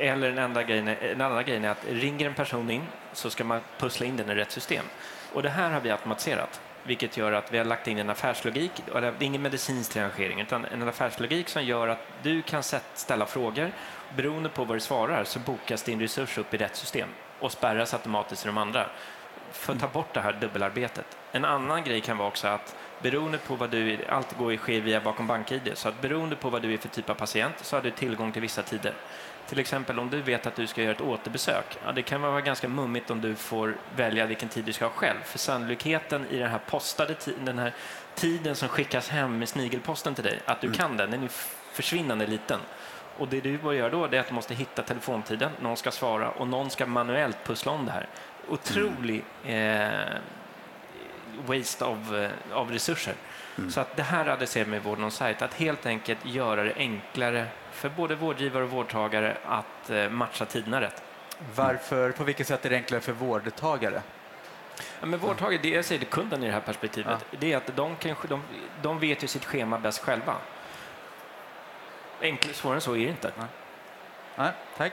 Eller 0.00 0.30
en 0.30 0.38
enda 0.38 0.62
grejen 0.62 0.88
är, 0.88 1.20
annan 1.20 1.44
grej 1.44 1.56
är 1.56 1.68
att 1.68 1.84
ringer 1.88 2.26
en 2.26 2.34
person 2.34 2.70
in 2.70 2.86
så 3.12 3.30
ska 3.30 3.44
man 3.44 3.60
pussla 3.78 4.06
in 4.06 4.16
den 4.16 4.30
i 4.30 4.34
rätt 4.34 4.50
system. 4.50 4.84
Och 5.32 5.42
det 5.42 5.48
här 5.48 5.70
har 5.70 5.80
vi 5.80 5.90
automatiserat, 5.90 6.60
vilket 6.82 7.16
gör 7.16 7.32
att 7.32 7.52
vi 7.52 7.58
har 7.58 7.64
lagt 7.64 7.86
in 7.86 7.98
en 7.98 8.10
affärslogik, 8.10 8.72
eller 8.94 9.00
det 9.00 9.24
är 9.24 9.26
ingen 9.26 9.42
medicinsk 9.42 9.92
triangering, 9.92 10.40
utan 10.40 10.64
en 10.64 10.88
affärslogik 10.88 11.48
som 11.48 11.64
gör 11.64 11.88
att 11.88 12.06
du 12.22 12.42
kan 12.42 12.62
ställa 12.94 13.26
frågor. 13.26 13.72
Beroende 14.16 14.48
på 14.48 14.64
vad 14.64 14.76
du 14.76 14.80
svarar 14.80 15.24
så 15.24 15.38
bokas 15.38 15.82
din 15.82 16.00
resurs 16.00 16.38
upp 16.38 16.54
i 16.54 16.56
rätt 16.56 16.76
system 16.76 17.08
och 17.40 17.52
spärras 17.52 17.94
automatiskt 17.94 18.44
i 18.44 18.48
de 18.48 18.58
andra 18.58 18.86
för 19.52 19.72
att 19.72 19.80
ta 19.80 19.88
bort 19.88 20.14
det 20.14 20.20
här 20.20 20.32
dubbelarbetet. 20.32 21.16
En 21.32 21.44
annan 21.44 21.84
grej 21.84 22.00
kan 22.00 22.18
vara 22.18 22.28
också 22.28 22.48
att 22.48 22.76
beroende 23.02 23.38
på 23.38 23.54
vad 23.54 23.70
du, 23.70 23.98
allt 24.08 24.38
går 24.38 24.56
sker 24.56 24.80
via 24.80 25.00
bakom 25.00 25.26
bank-id, 25.26 25.72
så 25.74 25.88
att 25.88 26.00
beroende 26.00 26.36
på 26.36 26.50
vad 26.50 26.62
du 26.62 26.72
är 26.72 26.78
för 26.78 26.88
typ 26.88 27.10
av 27.10 27.14
patient 27.14 27.54
så 27.60 27.76
har 27.76 27.82
du 27.82 27.90
tillgång 27.90 28.32
till 28.32 28.42
vissa 28.42 28.62
tider. 28.62 28.94
Till 29.48 29.58
exempel 29.58 29.98
om 29.98 30.10
du 30.10 30.22
vet 30.22 30.46
att 30.46 30.56
du 30.56 30.66
ska 30.66 30.82
göra 30.82 30.92
ett 30.92 31.00
återbesök, 31.00 31.78
ja, 31.84 31.92
det 31.92 32.02
kan 32.02 32.20
vara 32.20 32.40
ganska 32.40 32.68
mummigt 32.68 33.10
om 33.10 33.20
du 33.20 33.34
får 33.34 33.76
välja 33.96 34.26
vilken 34.26 34.48
tid 34.48 34.64
du 34.64 34.72
ska 34.72 34.84
ha 34.84 34.92
själv, 34.92 35.22
för 35.24 35.38
sannolikheten 35.38 36.26
i 36.30 36.38
den 36.38 36.50
här 36.50 36.60
postade 36.66 37.14
tiden, 37.14 37.44
den 37.44 37.58
här 37.58 37.72
tiden 38.14 38.56
som 38.56 38.68
skickas 38.68 39.08
hem 39.08 39.38
med 39.38 39.48
snigelposten 39.48 40.14
till 40.14 40.24
dig, 40.24 40.40
att 40.44 40.60
du 40.60 40.72
kan 40.72 40.96
den, 40.96 41.10
den 41.10 41.22
är 41.22 41.28
försvinnande 41.72 42.26
liten. 42.26 42.60
Och 43.18 43.28
det 43.28 43.40
du 43.40 43.58
bör 43.58 43.72
göra 43.72 43.90
då 43.90 44.04
är 44.04 44.20
att 44.20 44.28
du 44.28 44.34
måste 44.34 44.54
hitta 44.54 44.82
telefontiden, 44.82 45.50
någon 45.60 45.76
ska 45.76 45.90
svara 45.90 46.30
och 46.30 46.48
någon 46.48 46.70
ska 46.70 46.86
manuellt 46.86 47.38
pussla 47.44 47.72
om 47.72 47.86
det 47.86 47.92
här. 47.92 48.08
Otrolig 48.48 49.24
eh, 49.44 49.90
waste 51.46 51.84
av, 51.84 52.30
eh, 52.52 52.56
av 52.58 52.72
resurser. 52.72 53.14
Så 53.68 53.80
att 53.80 53.96
det 53.96 54.02
här 54.02 54.26
adresserar 54.26 54.66
med 54.66 54.82
Vården 54.82 55.04
on 55.04 55.10
site, 55.10 55.44
att 55.44 55.54
helt 55.54 55.86
enkelt 55.86 56.26
göra 56.26 56.64
det 56.64 56.74
enklare 56.76 57.46
för 57.72 57.88
både 57.88 58.14
vårdgivare 58.14 58.64
och 58.64 58.70
vårdtagare 58.70 59.36
att 59.44 59.90
eh, 59.90 60.08
matcha 60.08 60.44
tiderna 60.44 60.80
rätt. 60.80 61.02
Varför, 61.54 62.12
på 62.12 62.24
vilket 62.24 62.46
sätt 62.46 62.66
är 62.66 62.70
det 62.70 62.76
enklare 62.76 63.00
för 63.00 63.12
vårdtagare? 63.12 64.02
Ja, 65.00 65.06
men 65.06 65.18
vårdtagare, 65.18 65.60
det 65.62 65.68
jag 65.68 65.84
säger 65.84 65.98
till 65.98 66.08
kunden 66.08 66.42
i 66.42 66.46
det 66.46 66.52
här 66.52 66.60
perspektivet, 66.60 67.24
det 67.30 67.52
är 67.52 67.56
att 67.56 67.76
de, 67.76 67.96
kan, 67.96 68.16
de, 68.28 68.42
de 68.82 68.98
vet 68.98 69.22
ju 69.22 69.26
sitt 69.26 69.44
schema 69.44 69.78
bäst 69.78 69.98
själva. 69.98 70.36
Enklare, 72.20 72.54
svårare 72.54 72.76
än 72.76 72.80
så 72.80 72.96
är 72.96 73.04
det 73.04 73.10
inte. 73.10 73.32
Nej, 74.36 74.52
tack. 74.76 74.92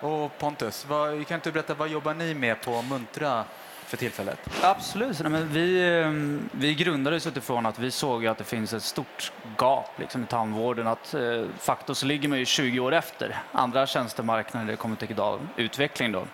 Och 0.00 0.38
Pontus, 0.38 0.86
vad, 0.88 1.26
kan 1.26 1.34
inte 1.34 1.48
du 1.48 1.52
berätta, 1.52 1.74
vad 1.74 1.88
jobbar 1.88 2.14
ni 2.14 2.34
med 2.34 2.60
på 2.60 2.82
Muntra 2.82 3.44
för 3.86 3.96
tillfället? 3.96 4.38
Absolut. 4.62 5.20
Nej, 5.20 5.30
men 5.30 5.48
vi, 5.48 5.90
ehm, 5.90 6.48
vi 6.52 6.74
grundades 6.74 7.26
utifrån 7.26 7.66
att 7.66 7.78
vi 7.78 7.90
såg 7.90 8.26
att 8.26 8.38
det 8.38 8.44
finns 8.44 8.72
ett 8.72 8.82
stort 8.82 9.32
gap 9.58 9.98
liksom, 9.98 10.22
i 10.22 10.26
tandvården. 10.26 10.86
Att 10.86 11.14
eh, 11.14 11.44
faktiskt 11.58 12.00
så 12.00 12.06
ligger 12.06 12.28
man 12.28 12.38
ju 12.38 12.44
20 12.44 12.80
år 12.80 12.92
efter 12.94 13.42
andra 13.52 13.86
tjänstemarknader 13.86 14.76
kommer 14.76 14.96
till 14.96 15.16
utveckling. 15.56 16.12
Då. 16.12 16.24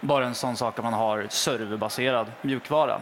Bara 0.00 0.26
en 0.26 0.34
sån 0.34 0.56
sak 0.56 0.78
att 0.78 0.84
man 0.84 0.92
har 0.92 1.26
serverbaserad 1.28 2.26
mjukvara. 2.42 3.00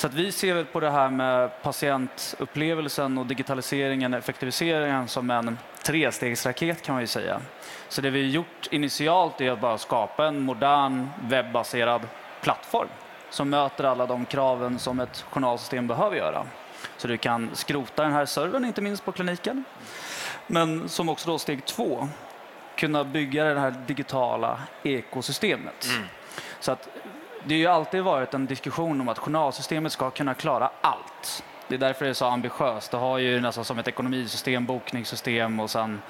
Så 0.00 0.06
att 0.06 0.14
vi 0.14 0.32
ser 0.32 0.54
väl 0.54 0.64
på 0.64 0.80
det 0.80 0.90
här 0.90 1.10
med 1.10 1.62
patientupplevelsen 1.62 3.18
och 3.18 3.26
digitaliseringen, 3.26 4.14
effektiviseringen 4.14 5.08
som 5.08 5.30
en 5.30 5.58
trestegsraket 5.82 6.82
kan 6.82 6.92
man 6.92 7.02
ju 7.02 7.06
säga. 7.06 7.40
Så 7.88 8.00
det 8.00 8.10
vi 8.10 8.30
gjort 8.30 8.68
initialt 8.70 9.40
är 9.40 9.50
att 9.50 9.60
bara 9.60 9.78
skapa 9.78 10.26
en 10.26 10.40
modern 10.40 11.08
webbaserad 11.22 12.02
plattform 12.42 12.88
som 13.30 13.50
möter 13.50 13.84
alla 13.84 14.06
de 14.06 14.26
kraven 14.26 14.78
som 14.78 15.00
ett 15.00 15.24
journalsystem 15.30 15.86
behöver 15.86 16.16
göra. 16.16 16.46
Så 16.96 17.08
du 17.08 17.16
kan 17.16 17.50
skrota 17.52 18.02
den 18.02 18.12
här 18.12 18.26
servern, 18.26 18.64
inte 18.64 18.82
minst 18.82 19.04
på 19.04 19.12
kliniken. 19.12 19.64
Men 20.46 20.88
som 20.88 21.08
också 21.08 21.30
då 21.30 21.38
steg 21.38 21.64
två, 21.64 22.08
kunna 22.76 23.04
bygga 23.04 23.44
det 23.44 23.60
här 23.60 23.74
digitala 23.86 24.60
ekosystemet. 24.82 25.88
Så 26.60 26.72
att 26.72 26.88
det 27.44 27.54
har 27.54 27.58
ju 27.58 27.66
alltid 27.66 28.02
varit 28.02 28.34
en 28.34 28.46
diskussion 28.46 29.00
om 29.00 29.08
att 29.08 29.18
journalsystemet 29.18 29.92
ska 29.92 30.10
kunna 30.10 30.34
klara 30.34 30.70
allt. 30.80 31.44
Det 31.68 31.74
är 31.74 31.78
därför 31.78 32.04
det 32.04 32.10
är 32.10 32.14
så 32.14 32.26
ambitiöst. 32.26 32.90
Det 32.90 32.96
har 32.96 33.18
ju 33.18 33.40
nästan 33.40 33.64
som 33.64 33.78
ett 33.78 33.88
ekonomisystem, 33.88 34.66
bokningssystem 34.66 35.60
och 35.60 35.70
sen 35.70 36.02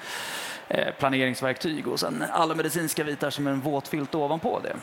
eh, 0.67 0.93
planeringsverktyg 0.99 1.87
och 1.87 1.99
sen 1.99 2.23
alla 2.31 2.55
medicinska 2.55 3.03
bitar 3.03 3.29
som 3.29 3.47
är 3.47 3.51
en 3.51 3.61
våt 3.61 3.87
filt 3.87 4.15
ovanpå 4.15 4.59
det. 4.63 4.75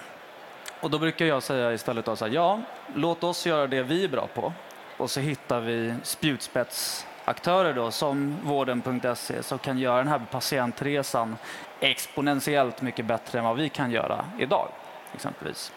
Och 0.81 0.91
då 0.91 0.99
brukar 0.99 1.27
jag 1.27 1.43
säga 1.43 1.73
istället 1.73 2.05
då 2.05 2.17
så 2.17 2.25
här, 2.25 2.33
ja, 2.33 2.61
låt 2.95 3.25
oss 3.25 3.47
göra 3.47 3.67
det 3.67 3.83
vi 3.83 4.05
är 4.05 4.09
bra 4.09 4.29
på 4.35 4.53
och 4.97 5.11
så 5.11 5.21
hittar 5.21 5.61
vi 5.61 5.95
spjutspetsaktörer 6.03 7.75
då 7.75 7.91
som 7.91 8.37
vården.se 8.43 9.43
som 9.43 9.59
kan 9.59 9.79
göra 9.79 9.99
den 9.99 10.09
här 10.09 10.21
patientresan 10.31 11.37
exponentiellt 11.81 12.83
mycket 12.83 13.05
bättre 13.05 13.39
än 13.39 13.45
vad 13.45 13.57
vi 13.57 13.69
kan 13.69 13.91
göra 13.91 14.25
idag 14.39 14.69
exempelvis. 15.15 15.73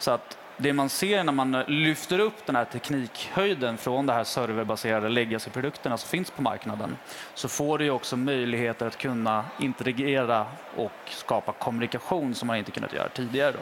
Så 0.00 0.10
att 0.10 0.38
det 0.56 0.72
man 0.72 0.88
ser 0.88 1.24
när 1.24 1.32
man 1.32 1.54
eh, 1.54 1.68
lyfter 1.68 2.18
upp 2.18 2.46
den 2.46 2.56
här 2.56 2.64
teknikhöjden 2.64 3.76
från 3.78 4.06
de 4.06 4.12
här 4.12 4.24
serverbaserade 4.24 5.08
legacy-produkterna 5.08 5.96
som 5.96 6.08
finns 6.08 6.30
på 6.30 6.42
marknaden 6.42 6.96
så 7.34 7.48
får 7.48 7.78
du 7.78 7.84
ju 7.84 7.90
också 7.90 8.16
möjligheter 8.16 8.86
att 8.86 8.98
kunna 8.98 9.44
integrera 9.58 10.46
och 10.76 10.92
skapa 11.06 11.52
kommunikation 11.52 12.34
som 12.34 12.46
man 12.46 12.56
inte 12.56 12.70
kunnat 12.70 12.92
göra 12.92 13.08
tidigare. 13.08 13.52
Då. 13.52 13.58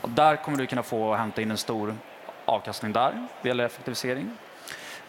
Och 0.00 0.10
där 0.10 0.36
kommer 0.36 0.58
du 0.58 0.66
kunna 0.66 0.82
få 0.82 1.08
och 1.08 1.16
hämta 1.16 1.42
in 1.42 1.50
en 1.50 1.56
stor 1.56 1.94
avkastning 2.44 2.92
där, 2.92 3.26
det 3.42 3.48
gäller 3.48 3.64
effektivisering. 3.64 4.30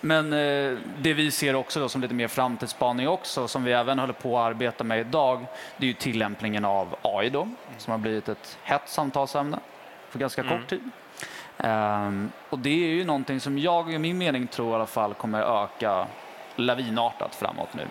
Men 0.02 0.34
eh, 0.34 0.78
det 0.98 1.14
vi 1.14 1.32
ser 1.32 1.56
också 1.56 1.80
då 1.80 1.90
som 1.90 2.02
lite 2.02 2.14
mer 2.14 2.28
framtidsspaning 2.28 3.08
också, 3.08 3.48
som 3.48 3.64
vi 3.64 3.72
även 3.72 4.00
håller 4.00 4.14
på 4.14 4.40
att 4.40 4.46
arbeta 4.46 4.84
med 4.84 5.00
idag, 5.00 5.46
det 5.78 5.86
är 5.86 5.88
ju 5.88 5.94
tillämpningen 5.94 6.66
av 6.66 6.96
AI 7.02 7.30
då, 7.30 7.50
som 7.78 7.92
har 7.92 7.98
blivit 7.98 8.30
ett 8.30 8.58
hett 8.64 8.90
samtalsämne 8.90 9.60
för 10.16 10.20
ganska 10.20 10.44
kort 10.44 10.68
tid. 10.68 10.90
Ehm, 11.58 12.32
och 12.50 12.60
det 12.60 12.70
är 12.70 12.90
ju 12.90 13.04
någonting 13.04 13.40
som 13.40 13.60
jag 13.60 13.94
i 13.94 13.98
min 14.00 14.18
mening 14.18 14.48
tror 14.48 14.72
i 14.72 14.76
alla 14.76 14.86
fall 14.86 15.14
kommer 15.14 15.64
öka 15.64 16.08
lavinartat 16.56 17.36
framåt 17.36 17.74
nu. 17.74 17.88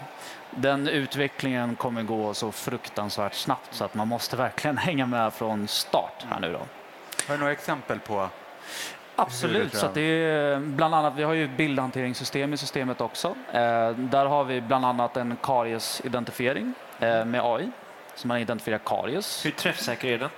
Den 0.50 0.88
utvecklingen 0.88 1.76
kommer 1.76 2.02
gå 2.02 2.35
så 2.35 2.52
fruktansvärt 2.52 3.35
snabbt 3.35 3.75
så 3.75 3.85
att 3.85 3.95
man 3.95 4.09
måste 4.09 4.37
verkligen 4.37 4.76
hänga 4.88 5.07
med 5.07 5.33
från 5.33 5.69
start 5.69 6.26
här 6.31 6.40
nu 6.40 6.52
då. 6.52 6.59
Har 7.28 7.35
du 7.35 7.38
några 7.38 7.52
exempel 7.52 7.99
på? 7.99 8.28
Absolut, 9.16 9.75
så 9.75 9.88
det 9.95 10.00
är 10.00 10.59
bland 10.59 10.95
annat, 10.95 11.12
vi 11.16 11.23
har 11.23 11.33
ju 11.33 11.49
bildhanteringssystem 11.49 12.52
i 12.52 12.57
systemet 12.57 13.00
också. 13.00 13.28
Eh, 13.52 13.90
där 13.90 14.26
har 14.26 14.45
vi 14.45 14.61
bland 14.61 14.85
annat 14.85 15.16
en 15.16 15.37
kariesidentifiering 15.43 16.75
eh, 17.00 17.25
med 17.25 17.40
AI, 17.45 17.71
så 18.14 18.28
man 18.28 18.38
identifierar 18.38 18.78
karies. 18.78 19.45
Hur 19.47 19.50
träffsäker 19.50 20.09
är 20.09 20.19
den? 20.19 20.31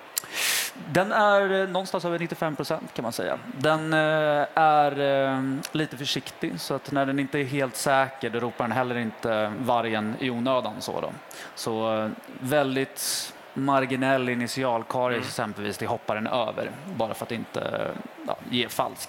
Den 0.93 1.13
är 1.13 1.63
eh, 1.63 1.69
någonstans 1.69 2.05
över 2.05 2.19
95 2.19 2.57
procent 2.57 2.95
kan 2.95 3.03
man 3.03 3.13
säga. 3.13 3.39
Den 3.59 3.93
eh, 3.93 4.47
är 4.55 5.01
eh, 5.01 5.43
lite 5.73 5.97
försiktig 5.97 6.61
så 6.61 6.75
att 6.75 6.93
när 6.93 7.07
den 7.07 7.19
inte 7.19 7.39
är 7.39 7.45
helt 7.45 7.77
säker 7.77 8.31
då 8.31 8.41
ropar 8.41 8.65
den 8.65 8.73
heller 8.73 8.97
inte 8.99 9.53
vargen 9.59 10.17
i 10.19 10.31
onödan. 10.31 10.75
Så, 10.79 11.01
då. 11.01 11.13
så 11.55 12.11
väldigt 12.41 13.33
marginell 13.55 14.29
initialkaries 14.29 15.27
exempelvis, 15.27 15.79
det 15.79 15.87
hoppar 15.87 16.15
den 16.15 16.27
över 16.27 16.71
bara 16.97 17.15
för 17.15 17.25
att 17.25 17.33
inte 17.33 17.91
ja, 18.27 18.37
ge 18.51 18.69
falsk, 18.69 19.09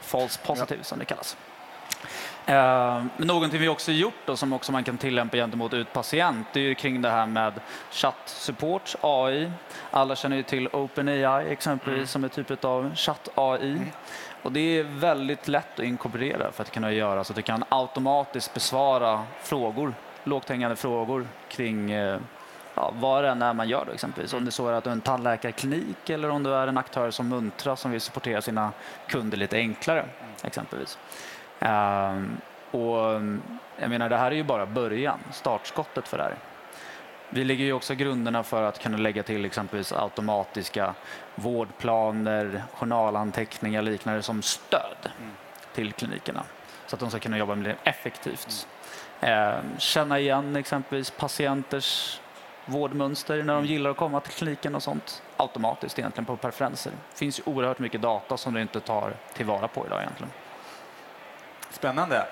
false 0.00 0.40
positive 0.46 0.84
som 0.84 0.98
det 0.98 1.04
kallas. 1.04 1.36
Eh, 2.48 3.02
men 3.16 3.26
någonting 3.26 3.60
vi 3.60 3.68
också 3.68 3.92
gjort 3.92 4.28
och 4.28 4.38
som 4.38 4.52
också 4.52 4.72
man 4.72 4.84
kan 4.84 4.98
tillämpa 4.98 5.36
gentemot 5.36 5.74
utpatient, 5.74 6.46
det 6.52 6.60
är 6.60 6.64
ju 6.64 6.74
kring 6.74 7.02
det 7.02 7.10
här 7.10 7.26
med 7.26 7.52
chattsupport, 7.90 8.94
AI. 9.00 9.52
Alla 9.90 10.16
känner 10.16 10.36
ju 10.36 10.42
till 10.42 10.68
OpenAI 10.68 11.48
exempelvis 11.52 11.96
Mm. 11.96 12.06
som 12.06 12.24
är 12.24 12.28
typ 12.28 12.64
av 12.64 12.94
chatt-AI. 12.94 13.78
Och 14.42 14.52
det 14.52 14.78
är 14.78 14.82
väldigt 14.82 15.48
lätt 15.48 15.78
att 15.78 15.84
inkorporera 15.84 16.52
för 16.52 16.62
att 16.62 16.70
kunna 16.70 16.92
göra 16.92 17.24
så 17.24 17.32
att 17.32 17.36
du 17.36 17.42
kan 17.42 17.64
automatiskt 17.68 18.54
besvara 18.54 19.22
frågor, 19.42 19.94
lågt 20.24 20.48
hängande 20.48 20.76
frågor 20.76 21.26
kring 21.48 21.90
eh, 21.90 22.18
ja, 22.74 22.92
vad 23.00 23.24
det 23.24 23.30
än 23.30 23.42
är 23.42 23.52
man 23.54 23.68
gör 23.68 23.84
då 23.86 23.92
exempelvis. 23.92 24.34
Om 24.34 24.44
det 24.44 24.50
så 24.50 24.68
är 24.68 24.72
att 24.72 24.84
du 24.84 24.90
är 24.90 24.94
en 24.94 25.00
tandläkarklinik 25.00 26.10
eller 26.10 26.30
om 26.30 26.42
du 26.42 26.54
är 26.54 26.66
en 26.66 26.78
aktör 26.78 27.10
som 27.10 27.28
Muntra 27.28 27.76
som 27.76 27.90
vill 27.90 28.00
supportera 28.00 28.42
sina 28.42 28.72
kunder 29.06 29.36
lite 29.36 29.56
enklare 29.56 30.04
exempelvis. 30.42 30.98
Ehm, 31.60 32.36
och 32.70 33.10
mm, 33.10 33.42
jag 33.76 33.90
menar, 33.90 34.08
det 34.08 34.16
här 34.16 34.30
är 34.30 34.36
ju 34.36 34.44
bara 34.44 34.66
början, 34.66 35.18
startskottet 35.32 36.08
för 36.08 36.16
det 36.18 36.22
här. 36.22 36.34
Vi 37.30 37.44
lägger 37.44 37.64
ju 37.64 37.72
också 37.72 37.94
grunderna 37.94 38.42
för 38.42 38.62
att 38.62 38.78
kunna 38.78 38.96
lägga 38.96 39.22
till 39.22 39.44
exempelvis 39.44 39.92
automatiska 39.92 40.94
vårdplaner, 41.34 42.62
journalanteckningar 42.74 43.80
och 43.80 43.84
liknande 43.84 44.22
som 44.22 44.42
stöd 44.42 45.10
till 45.74 45.92
klinikerna 45.92 46.42
så 46.86 46.96
att 46.96 47.00
de 47.00 47.10
ska 47.10 47.18
kunna 47.18 47.38
jobba 47.38 47.54
mer 47.54 47.76
effektivt. 47.84 48.68
Eh, 49.20 49.54
känna 49.78 50.18
igen 50.18 50.56
exempelvis 50.56 51.10
patienters 51.10 52.20
vårdmönster 52.66 53.42
när 53.42 53.54
de 53.54 53.64
gillar 53.64 53.90
att 53.90 53.96
komma 53.96 54.20
till 54.20 54.32
kliniken 54.32 54.74
och 54.74 54.82
sånt 54.82 55.22
automatiskt 55.36 55.98
egentligen 55.98 56.24
på 56.24 56.36
preferenser. 56.36 56.92
Det 57.12 57.18
finns 57.18 57.38
ju 57.38 57.42
oerhört 57.46 57.78
mycket 57.78 58.02
data 58.02 58.36
som 58.36 58.54
du 58.54 58.62
inte 58.62 58.80
tar 58.80 59.12
tillvara 59.32 59.68
på 59.68 59.86
idag 59.86 60.00
egentligen. 60.00 60.32
Spännande. 61.70 62.26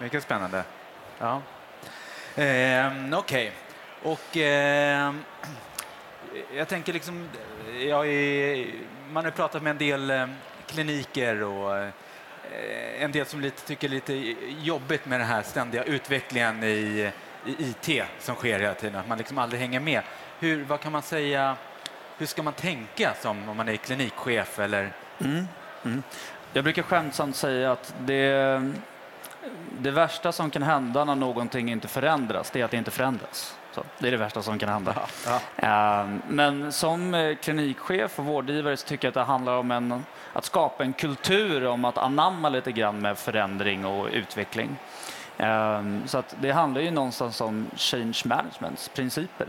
Mycket 0.00 0.22
spännande. 0.22 0.64
Ja. 1.18 1.42
Ehm, 2.36 3.14
Okej. 3.14 3.52
Okay. 3.52 4.12
Och 4.12 4.36
eh, 4.36 5.14
jag 6.56 6.68
tänker 6.68 6.92
liksom, 6.92 7.28
jag 7.80 8.06
är, 8.08 8.66
man 9.10 9.24
har 9.24 9.32
pratat 9.32 9.62
med 9.62 9.70
en 9.70 9.78
del 9.78 10.10
eh, 10.10 10.26
kliniker 10.66 11.42
och 11.42 11.76
eh, 11.76 11.90
en 12.98 13.12
del 13.12 13.26
som 13.26 13.40
lite, 13.40 13.66
tycker 13.66 13.88
lite 13.88 14.14
jobbigt 14.62 15.06
med 15.06 15.20
den 15.20 15.28
här 15.28 15.42
ständiga 15.42 15.84
utvecklingen 15.84 16.64
i, 16.64 17.12
i 17.46 17.74
IT 17.86 18.02
som 18.18 18.34
sker 18.34 18.58
hela 18.58 18.74
tiden, 18.74 19.00
att 19.00 19.08
man 19.08 19.18
liksom 19.18 19.38
aldrig 19.38 19.60
hänger 19.60 19.80
med. 19.80 20.02
Hur, 20.38 20.64
vad 20.64 20.80
kan 20.80 20.92
man 20.92 21.02
säga, 21.02 21.56
hur 22.18 22.26
ska 22.26 22.42
man 22.42 22.52
tänka 22.52 23.14
som 23.20 23.48
om 23.48 23.56
man 23.56 23.68
är 23.68 23.76
klinikchef 23.76 24.58
eller 24.58 24.92
Mm. 25.20 25.48
Mm. 25.84 26.02
Jag 26.58 26.64
brukar 26.64 26.82
skämtsamt 26.82 27.36
säga 27.36 27.72
att 27.72 27.94
det, 28.00 28.62
det 29.80 29.90
värsta 29.90 30.32
som 30.32 30.50
kan 30.50 30.62
hända 30.62 31.04
när 31.04 31.14
någonting 31.14 31.70
inte 31.70 31.88
förändras, 31.88 32.50
det 32.50 32.60
är 32.60 32.64
att 32.64 32.70
det 32.70 32.76
inte 32.76 32.90
förändras. 32.90 33.58
Så, 33.72 33.84
det 33.98 34.06
är 34.06 34.10
det 34.10 34.16
värsta 34.16 34.42
som 34.42 34.58
kan 34.58 34.68
hända. 34.68 34.94
Eh, 35.56 36.06
Men 36.28 36.72
som 36.72 37.14
eh, 37.14 37.36
klinikchef 37.36 38.18
och 38.18 38.24
vårdgivare 38.24 38.76
så 38.76 38.86
tycker 38.86 39.06
jag 39.06 39.10
att 39.10 39.14
det 39.14 39.32
handlar 39.32 39.56
om 39.56 39.70
en, 39.70 40.04
att 40.32 40.44
skapa 40.44 40.84
en 40.84 40.92
kultur 40.92 41.66
om 41.66 41.84
att 41.84 41.98
anamma 41.98 42.48
lite 42.48 42.72
grann 42.72 43.00
med 43.00 43.18
förändring 43.18 43.86
och 43.86 44.08
utveckling. 44.12 44.76
Eh, 45.36 45.82
Så 46.06 46.18
att 46.18 46.34
det 46.40 46.50
handlar 46.50 46.80
ju 46.80 46.90
någonstans 46.90 47.40
om 47.40 47.66
change 47.76 48.22
managements 48.24 48.88
principer. 48.88 49.46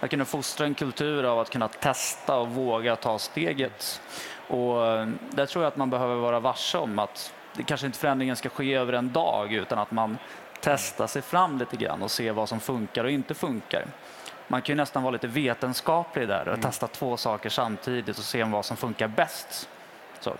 Att 0.00 0.10
kunna 0.10 0.24
fostra 0.24 0.66
en 0.66 0.74
kultur 0.74 1.24
av 1.24 1.38
att 1.38 1.50
kunna 1.50 1.68
testa 1.68 2.36
och 2.36 2.48
våga 2.48 2.96
ta 2.96 3.18
steget. 3.18 4.00
Och 4.48 4.86
eh, 4.86 5.08
där 5.30 5.46
tror 5.46 5.64
jag 5.64 5.68
att 5.68 5.76
man 5.76 5.90
behöver 5.90 6.14
vara 6.14 6.40
varse 6.40 6.78
om 6.78 6.98
att 6.98 7.34
det 7.56 7.62
kanske 7.62 7.86
inte 7.86 7.98
förändringen 7.98 8.36
ska 8.36 8.48
ske 8.48 8.74
över 8.74 8.92
en 8.92 9.12
dag 9.12 9.52
utan 9.52 9.78
att 9.78 9.90
man 9.90 10.18
testar 10.60 11.06
sig 11.06 11.22
fram 11.22 11.58
lite 11.58 11.76
grann 11.76 12.02
och 12.02 12.10
ser 12.10 12.32
vad 12.32 12.48
som 12.48 12.60
funkar 12.60 13.04
och 13.04 13.10
inte 13.10 13.34
funkar. 13.34 13.86
Man 14.48 14.62
kan 14.62 14.72
ju 14.72 14.76
nästan 14.76 15.02
vara 15.02 15.12
lite 15.12 15.26
vetenskaplig 15.26 16.28
där 16.28 16.48
och 16.48 16.62
testa 16.62 16.86
två 16.86 17.16
saker 17.16 17.50
samtidigt 17.50 18.18
och 18.18 18.24
se 18.24 18.44
vad 18.44 18.64
som 18.64 18.76
funkar 18.76 19.08
bäst. 19.08 19.68
Så. 20.20 20.30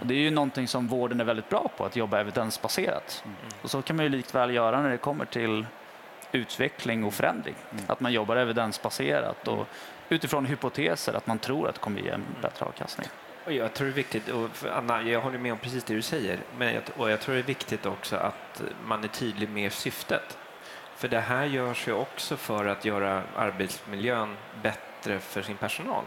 Och 0.00 0.06
det 0.06 0.14
är 0.14 0.18
ju 0.18 0.30
någonting 0.30 0.68
som 0.68 0.88
vården 0.88 1.20
är 1.20 1.24
väldigt 1.24 1.48
bra 1.48 1.70
på, 1.76 1.84
att 1.84 1.96
jobba 1.96 2.20
evidensbaserat. 2.20 3.24
Och 3.62 3.70
så 3.70 3.82
kan 3.82 3.96
man 3.96 4.04
ju 4.04 4.08
likt 4.08 4.34
väl 4.34 4.54
göra 4.54 4.82
när 4.82 4.90
det 4.90 4.98
kommer 4.98 5.24
till 5.24 5.66
utveckling 6.32 7.04
och 7.04 7.14
förändring. 7.14 7.54
Att 7.86 8.00
man 8.00 8.12
jobbar 8.12 8.36
evidensbaserat 8.36 9.48
och 9.48 9.66
utifrån 10.08 10.46
hypoteser 10.46 11.14
att 11.14 11.26
man 11.26 11.38
tror 11.38 11.68
att 11.68 11.74
det 11.74 11.80
kommer 11.80 12.00
ge 12.00 12.10
en 12.10 12.24
bättre 12.42 12.66
avkastning. 12.66 13.08
Och 13.44 13.52
jag 13.52 13.74
tror 13.74 13.86
det 13.86 13.92
är 13.92 13.94
viktigt, 13.94 14.28
och 14.28 14.48
Anna, 14.72 15.02
jag 15.02 15.20
håller 15.20 15.38
med 15.38 15.52
om 15.52 15.58
precis 15.58 15.84
det 15.84 15.94
du 15.94 16.02
säger, 16.02 16.40
men 16.58 16.74
jag, 16.74 16.82
och 16.96 17.10
jag 17.10 17.20
tror 17.20 17.34
det 17.34 17.40
är 17.40 17.44
viktigt 17.44 17.86
också 17.86 18.16
att 18.16 18.62
man 18.84 19.04
är 19.04 19.08
tydlig 19.08 19.48
med 19.48 19.72
syftet. 19.72 20.38
För 20.96 21.08
det 21.08 21.20
här 21.20 21.44
görs 21.44 21.88
ju 21.88 21.92
också 21.92 22.36
för 22.36 22.66
att 22.66 22.84
göra 22.84 23.22
arbetsmiljön 23.36 24.36
bättre 24.62 25.18
för 25.18 25.42
sin 25.42 25.56
personal. 25.56 26.04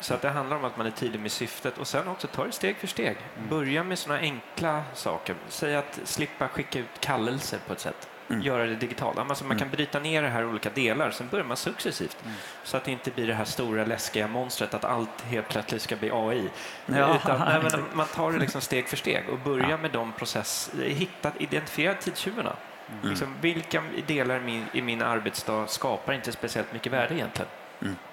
Så 0.00 0.14
att 0.14 0.22
det 0.22 0.30
handlar 0.30 0.56
om 0.56 0.64
att 0.64 0.76
man 0.76 0.86
är 0.86 0.90
tydlig 0.90 1.20
med 1.20 1.32
syftet 1.32 1.78
och 1.78 1.86
sen 1.86 2.08
också 2.08 2.26
ta 2.26 2.44
det 2.44 2.52
steg 2.52 2.76
för 2.76 2.86
steg. 2.86 3.16
Börja 3.48 3.84
med 3.84 3.98
sådana 3.98 4.20
enkla 4.20 4.82
saker. 4.94 5.36
Säg 5.48 5.76
att 5.76 6.00
slippa 6.04 6.48
skicka 6.48 6.78
ut 6.78 7.00
kallelser 7.00 7.58
på 7.66 7.72
ett 7.72 7.80
sätt. 7.80 8.08
Göra 8.28 8.66
det 8.66 8.74
digitalt. 8.74 9.18
Alltså 9.18 9.44
man 9.44 9.58
kan 9.58 9.70
bryta 9.70 10.00
ner 10.00 10.22
det 10.22 10.28
här 10.28 10.42
i 10.42 10.44
olika 10.44 10.70
delar, 10.70 11.10
sen 11.10 11.28
börjar 11.28 11.44
man 11.44 11.56
successivt. 11.56 12.16
Så 12.64 12.76
att 12.76 12.84
det 12.84 12.92
inte 12.92 13.10
blir 13.10 13.26
det 13.26 13.34
här 13.34 13.44
stora 13.44 13.84
läskiga 13.84 14.28
monstret 14.28 14.74
att 14.74 14.84
allt 14.84 15.20
helt 15.22 15.48
plötsligt 15.48 15.82
ska 15.82 15.96
bli 15.96 16.10
AI. 16.12 16.50
Ja, 16.86 17.16
Utan, 17.16 17.38
nej, 17.38 17.82
man 17.92 18.06
tar 18.06 18.32
det 18.32 18.38
liksom 18.38 18.60
steg 18.60 18.88
för 18.88 18.96
steg 18.96 19.28
och 19.28 19.38
börjar 19.38 19.78
med 19.78 19.90
de 19.90 20.12
process... 20.12 20.70
Hitta, 20.82 21.32
identifiera 21.38 21.94
tidstjuvarna. 21.94 22.56
Liksom, 23.02 23.34
vilka 23.40 23.82
delar 24.06 24.36
i 24.36 24.40
min, 24.40 24.64
i 24.72 24.82
min 24.82 25.02
arbetsdag 25.02 25.66
skapar 25.66 26.12
inte 26.12 26.32
speciellt 26.32 26.72
mycket 26.72 26.92
värde 26.92 27.14
egentligen? 27.14 27.48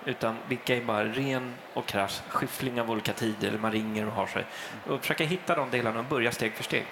Utan 0.05 0.35
vilka 0.47 0.75
är 0.75 0.81
bara 0.81 1.05
ren 1.05 1.53
och 1.73 1.85
krass 1.85 2.23
skyffling 2.27 2.81
av 2.81 2.91
olika 2.91 3.13
tider, 3.13 3.57
man 3.61 3.71
ringer 3.71 4.07
och 4.07 4.13
har 4.13 4.27
sig. 4.27 4.45
Och 4.87 5.01
försöka 5.01 5.23
hitta 5.23 5.55
de 5.55 5.69
delarna 5.69 5.99
och 5.99 6.05
börja 6.05 6.31
steg 6.31 6.53
för 6.53 6.63
steg. 6.63 6.85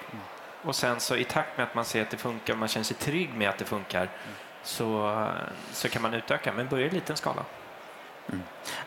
Och 0.61 0.75
sen 0.75 0.99
så 0.99 1.15
i 1.15 1.23
takt 1.23 1.57
med 1.57 1.63
att 1.63 1.75
man 1.75 1.85
ser 1.85 2.01
att 2.01 2.09
det 2.09 2.17
funkar 2.17 2.55
man 2.55 2.67
känner 2.67 2.83
sig 2.83 2.97
trygg 2.97 3.33
med 3.33 3.49
att 3.49 3.57
det 3.57 3.65
funkar 3.65 4.09
så, 4.63 5.27
så 5.71 5.89
kan 5.89 6.01
man 6.01 6.13
utöka, 6.13 6.53
men 6.53 6.67
börja 6.67 6.85
i 6.85 6.89
liten 6.89 7.17
skala. 7.17 7.45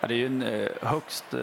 Ja, 0.01 0.09
det 0.09 0.15
är 0.15 0.19
ju 0.19 0.27
en 0.27 0.43
eh, 0.43 0.69
högst 0.83 1.35
eh, 1.35 1.41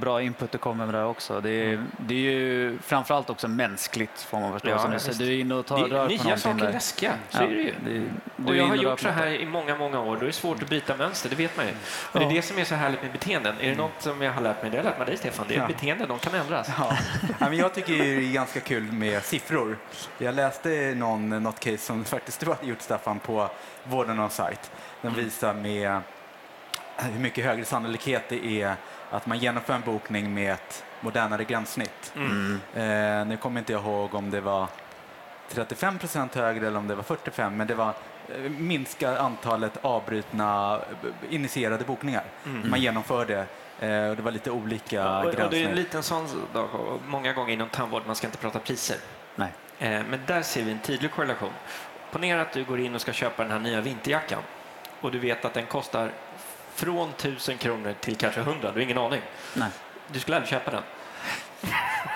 bra 0.00 0.22
input 0.22 0.52
du 0.52 0.58
kommer 0.58 0.86
med 0.86 0.94
där 0.94 1.04
också. 1.06 1.40
Det 1.40 1.50
är, 1.50 1.84
det 1.96 2.14
är 2.14 2.18
ju 2.18 2.78
framförallt 2.78 3.30
också 3.30 3.48
mänskligt 3.48 4.20
får 4.22 4.40
man 4.40 4.52
förstå. 4.52 4.68
Ja, 4.68 4.78
som 4.98 5.12
du, 5.18 5.24
du 5.24 5.32
är 5.34 5.38
inne 5.40 5.54
och 5.54 5.66
tar 5.66 5.88
Det, 5.88 5.94
rör 5.94 6.08
nya 6.08 6.36
saker 6.36 6.60
är 6.60 6.66
där. 6.66 6.72
läskiga, 6.72 7.12
så 7.30 7.38
Ja, 7.38 7.46
är 7.46 7.48
det 7.48 7.54
ju. 7.54 7.74
det, 7.84 7.90
du 8.36 8.44
Och 8.44 8.54
är 8.54 8.58
jag 8.58 8.66
har 8.66 8.76
gjort 8.76 9.00
så 9.00 9.08
här 9.08 9.26
i 9.26 9.46
många, 9.46 9.76
många 9.76 10.00
år. 10.00 10.16
Då 10.16 10.22
är 10.22 10.26
det 10.26 10.32
svårt 10.32 10.62
att 10.62 10.68
bryta 10.68 10.96
mönster, 10.96 11.28
det 11.30 11.36
vet 11.36 11.56
man 11.56 11.66
ju. 11.66 11.72
Och 12.12 12.18
det 12.20 12.26
är 12.26 12.30
det 12.30 12.42
som 12.42 12.58
är 12.58 12.64
så 12.64 12.74
härligt 12.74 13.02
med 13.02 13.12
beteenden. 13.12 13.54
Är 13.60 13.70
det 13.70 13.76
något 13.76 13.92
som 14.02 14.22
jag 14.22 14.32
har 14.32 14.40
lärt 14.42 14.62
mig, 14.62 14.70
det 14.70 14.76
har 14.76 14.84
jag 14.84 14.90
lärt 14.90 14.98
mig 14.98 15.06
dig 15.06 15.16
Stefan, 15.16 15.46
det 15.48 15.54
är 15.54 15.58
Ja. 15.60 15.66
beteenden, 15.66 16.08
de 16.08 16.18
kan 16.18 16.34
ändras. 16.34 16.68
Ja. 16.78 16.96
Ja, 17.38 17.48
men 17.48 17.56
jag 17.56 17.74
tycker 17.74 17.98
det 17.98 18.04
är 18.06 18.32
ganska 18.32 18.60
kul 18.60 18.92
med 18.92 19.22
siffror. 19.24 19.78
Jag 20.18 20.34
läste 20.34 20.94
någon, 20.96 21.28
något 21.42 21.60
case 21.60 21.78
som 21.78 22.04
faktiskt 22.04 22.40
du 22.40 22.46
har 22.46 22.56
gjort 22.62 22.80
Staffan 22.80 23.18
på 23.18 23.48
Vården 23.84 24.20
on 24.20 24.30
site. 24.30 24.58
Den 25.02 25.14
visar 25.14 25.54
med 25.54 26.00
hur 26.96 27.20
mycket 27.20 27.44
högre 27.44 27.64
sannolikhet 27.64 28.22
det 28.28 28.62
är 28.62 28.76
att 29.10 29.26
man 29.26 29.38
genomför 29.38 29.74
en 29.74 29.80
bokning 29.80 30.34
med 30.34 30.52
ett 30.52 30.84
modernare 31.00 31.44
gränssnitt. 31.44 32.12
Mm. 32.16 32.60
Eh, 32.74 33.26
nu 33.26 33.36
kommer 33.36 33.58
inte 33.60 33.72
jag 33.72 33.82
ihåg 33.82 34.14
om 34.14 34.30
det 34.30 34.40
var 34.40 34.66
35 35.48 35.98
procent 35.98 36.34
högre 36.34 36.66
eller 36.66 36.78
om 36.78 36.88
det 36.88 36.94
var 36.94 37.02
45, 37.02 37.56
men 37.56 37.66
det 37.66 37.74
var 37.74 37.88
eh, 38.28 38.50
minskar 38.50 39.16
antalet 39.16 39.78
avbrutna 39.82 40.80
eh, 41.02 41.34
initierade 41.34 41.84
bokningar. 41.84 42.24
Man 42.64 42.80
genomförde 42.80 43.46
eh, 43.80 44.08
och 44.08 44.16
det 44.16 44.22
var 44.22 44.30
lite 44.32 44.50
olika 44.50 45.02
Mm. 45.02 45.16
Och, 45.16 45.24
och 45.24 45.32
det 45.34 45.38
är 45.40 45.44
en 45.44 45.50
gränssnitt. 45.50 45.76
liten 45.76 46.02
sån 46.02 46.26
och 46.54 47.00
många 47.06 47.32
gånger 47.32 47.52
inom 47.52 47.68
tandvård, 47.68 48.02
man 48.06 48.16
ska 48.16 48.26
inte 48.26 48.38
prata 48.38 48.58
priser. 48.58 48.96
Nej. 49.36 49.52
Eh, 49.78 49.88
Men 49.90 50.20
där 50.26 50.42
ser 50.42 50.62
vi 50.64 50.72
en 50.72 50.78
tydlig 50.78 51.12
korrelation. 51.12 51.50
Ponera 52.12 52.42
att 52.42 52.52
du 52.52 52.64
går 52.64 52.80
in 52.80 52.94
och 52.94 53.00
ska 53.00 53.12
köpa 53.12 53.42
den 53.42 53.52
här 53.52 53.58
nya 53.58 53.80
vinterjackan 53.80 54.42
och 55.00 55.12
du 55.12 55.18
vet 55.18 55.44
att 55.44 55.54
den 55.54 55.66
kostar 55.66 56.10
från 56.74 57.08
1000 57.10 57.58
kronor 57.58 57.94
till 58.00 58.16
kanske 58.16 58.40
100, 58.40 58.60
du 58.60 58.66
har 58.68 58.78
ingen 58.78 58.98
aning. 58.98 59.20
Nej. 59.54 59.68
Du 60.08 60.20
skulle 60.20 60.36
aldrig 60.36 60.50
köpa 60.50 60.70
den. 60.70 60.82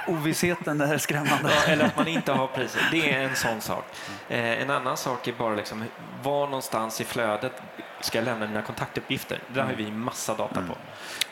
Ovissheten 0.06 0.80
är 0.80 0.98
skrämmande. 0.98 1.50
Ja, 1.54 1.72
eller 1.72 1.84
att 1.84 1.96
man 1.96 2.08
inte 2.08 2.32
har 2.32 2.46
priser. 2.46 2.88
Det 2.92 3.14
är 3.14 3.20
en 3.20 3.36
sån 3.36 3.60
sak. 3.60 3.84
Eh, 4.28 4.62
en 4.62 4.70
annan 4.70 4.96
sak 4.96 5.28
är 5.28 5.32
bara 5.32 5.54
liksom, 5.54 5.84
var 6.22 6.46
någonstans 6.46 7.00
i 7.00 7.04
flödet 7.04 7.52
ska 8.00 8.18
jag 8.18 8.24
lämna 8.24 8.46
mina 8.46 8.62
kontaktuppgifter? 8.62 9.40
Det 9.48 9.62
har 9.62 9.72
vi 9.72 9.90
massa 9.90 10.34
data 10.34 10.62
på. 10.68 10.76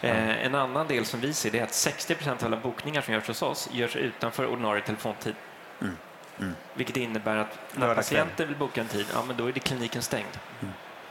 Eh, 0.06 0.46
en 0.46 0.54
annan 0.54 0.86
del 0.86 1.04
som 1.04 1.20
vi 1.20 1.32
ser 1.32 1.50
det 1.50 1.58
är 1.58 1.64
att 1.64 1.74
60 1.74 2.14
procent 2.14 2.42
av 2.42 2.46
alla 2.46 2.56
bokningar 2.56 3.00
som 3.00 3.14
görs 3.14 3.28
hos 3.28 3.42
oss 3.42 3.68
görs 3.72 3.96
utanför 3.96 4.46
ordinarie 4.46 4.82
telefontid. 4.82 5.34
Vilket 6.74 6.96
innebär 6.96 7.36
att 7.36 7.58
när 7.72 7.94
patienter 7.94 8.46
vill 8.46 8.56
boka 8.56 8.80
en 8.80 8.88
tid, 8.88 9.06
ja 9.14 9.22
men 9.26 9.36
då 9.36 9.46
är 9.46 9.52
det 9.52 9.60
kliniken 9.60 10.02
stängd. 10.02 10.38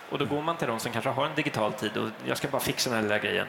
Och 0.10 0.18
då 0.18 0.26
går 0.26 0.42
man 0.42 0.58
till 0.58 0.68
de 0.68 0.80
som 0.80 0.92
kanske 0.92 1.10
har 1.10 1.26
en 1.26 1.36
digital 1.36 1.74
tid 1.74 1.98
och 1.98 2.10
jag 2.26 2.38
ska 2.38 2.48
bara 2.48 2.62
fixa 2.62 2.90
den 2.90 2.98
här 2.98 3.04
lilla 3.04 3.20
grejen. 3.20 3.48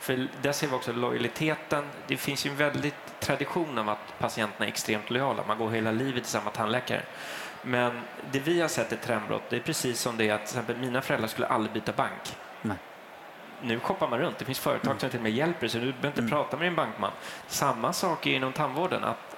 För 0.00 0.28
där 0.42 0.52
ser 0.52 0.66
vi 0.66 0.74
också 0.74 0.92
lojaliteten. 0.92 1.84
Det 2.06 2.16
finns 2.16 2.46
ju 2.46 2.50
en 2.50 2.56
väldigt 2.56 3.20
tradition 3.20 3.78
av 3.78 3.88
att 3.88 4.18
patienterna 4.18 4.64
är 4.64 4.68
extremt 4.68 5.10
lojala. 5.10 5.44
Man 5.48 5.58
går 5.58 5.70
hela 5.70 5.92
livet 5.92 6.22
till 6.22 6.32
samma 6.32 6.50
tandläkare. 6.50 7.02
Men 7.62 8.00
det 8.32 8.38
vi 8.38 8.60
har 8.60 8.68
sett 8.68 8.92
i 8.92 8.96
trendbrott, 8.96 9.42
det 9.50 9.56
är 9.56 9.60
precis 9.60 10.00
som 10.00 10.16
det 10.16 10.30
att 10.30 10.46
till 10.46 10.58
exempel 10.58 10.76
mina 10.76 11.02
föräldrar 11.02 11.28
skulle 11.28 11.46
aldrig 11.46 11.72
byta 11.72 11.92
bank. 11.92 12.36
Nej. 12.62 12.76
Nu 13.62 13.80
shoppar 13.80 14.08
man 14.08 14.18
runt. 14.18 14.38
Det 14.38 14.44
finns 14.44 14.58
företag 14.58 15.00
som 15.00 15.10
till 15.10 15.18
och 15.18 15.22
med 15.22 15.32
hjälper 15.32 15.68
så 15.68 15.78
du 15.78 15.92
behöver 15.92 16.08
inte 16.22 16.34
prata 16.34 16.56
med 16.56 16.66
din 16.66 16.74
bankman. 16.74 17.10
Samma 17.46 17.92
sak 17.92 18.26
är 18.26 18.30
inom 18.30 18.52
tandvården. 18.52 19.04
Att 19.04 19.36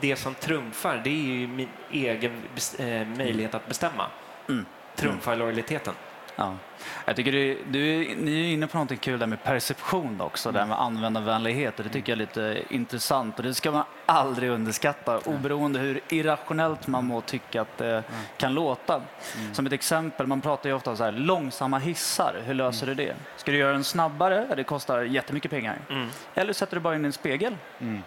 det 0.00 0.16
som 0.16 0.34
trumfar, 0.34 1.00
det 1.04 1.10
är 1.10 1.38
ju 1.38 1.46
min 1.46 1.68
egen 1.90 2.42
eh, 2.78 3.06
möjlighet 3.06 3.54
att 3.54 3.66
bestämma. 3.66 4.06
Mm. 4.48 4.66
Trumfar 4.98 5.36
lojaliteten. 5.36 5.94
Ja. 6.36 6.54
Jag 7.04 7.16
tycker 7.16 7.32
du, 7.32 7.50
är- 8.10 8.16
ni 8.16 8.40
är 8.40 8.52
inne 8.52 8.66
på 8.66 8.78
något 8.78 9.00
kul 9.00 9.18
där 9.18 9.26
med 9.26 9.44
perception 9.44 10.20
också, 10.20 10.52
där 10.52 10.66
med 10.66 10.80
användarvänlighet. 10.80 11.76
Det 11.76 11.88
tycker 11.88 12.12
jag 12.12 12.16
är 12.16 12.20
lite 12.20 12.62
intressant 12.74 13.36
och 13.38 13.42
det 13.44 13.54
ska 13.54 13.70
man 13.70 13.84
aldrig 14.06 14.50
underskatta 14.50 15.18
oberoende 15.18 15.78
hur 15.78 16.00
irrationellt 16.08 16.86
man 16.86 17.04
må 17.04 17.20
tycka 17.20 17.60
att 17.60 17.78
det 17.78 18.02
kan 18.36 18.54
låta. 18.54 19.02
Som 19.52 19.66
ett 19.66 19.72
exempel, 19.72 20.26
man 20.26 20.40
pratar 20.40 20.68
ju 20.68 20.74
ofta 20.74 20.90
om 20.90 20.96
så 20.96 21.04
här, 21.04 21.12
långsamma 21.12 21.78
hissar. 21.78 22.34
Hur 22.46 22.54
löser 22.54 22.86
du 22.86 22.94
det? 22.94 23.14
Ska 23.36 23.50
du 23.52 23.58
göra 23.58 23.72
den 23.72 23.84
snabbare? 23.84 24.46
Ja, 24.50 24.56
Det 24.56 24.64
kostar 24.64 25.02
jättemycket 25.02 25.50
pengar. 25.50 25.76
Mm. 25.90 26.08
Eller 26.34 26.52
sätter 26.52 26.76
du 26.76 26.80
bara 26.80 26.94
in 26.94 27.04
en 27.04 27.12
spegel 27.12 27.56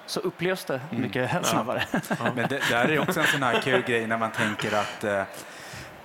så 0.06 0.20
upplevs 0.20 0.66
det 0.66 0.82
mycket 0.90 1.46
snabbare. 1.46 1.84
Men 2.36 2.48
det 2.50 2.62
där 2.70 2.92
är 2.92 3.00
också 3.00 3.20
en 3.20 3.28
sån 3.28 3.44
här 3.44 3.62
kul 3.62 3.82
grej 3.82 4.08
när 4.08 4.18
man 4.18 4.32
tänker 4.32 4.76
att 4.76 5.04
eh, 5.04 5.24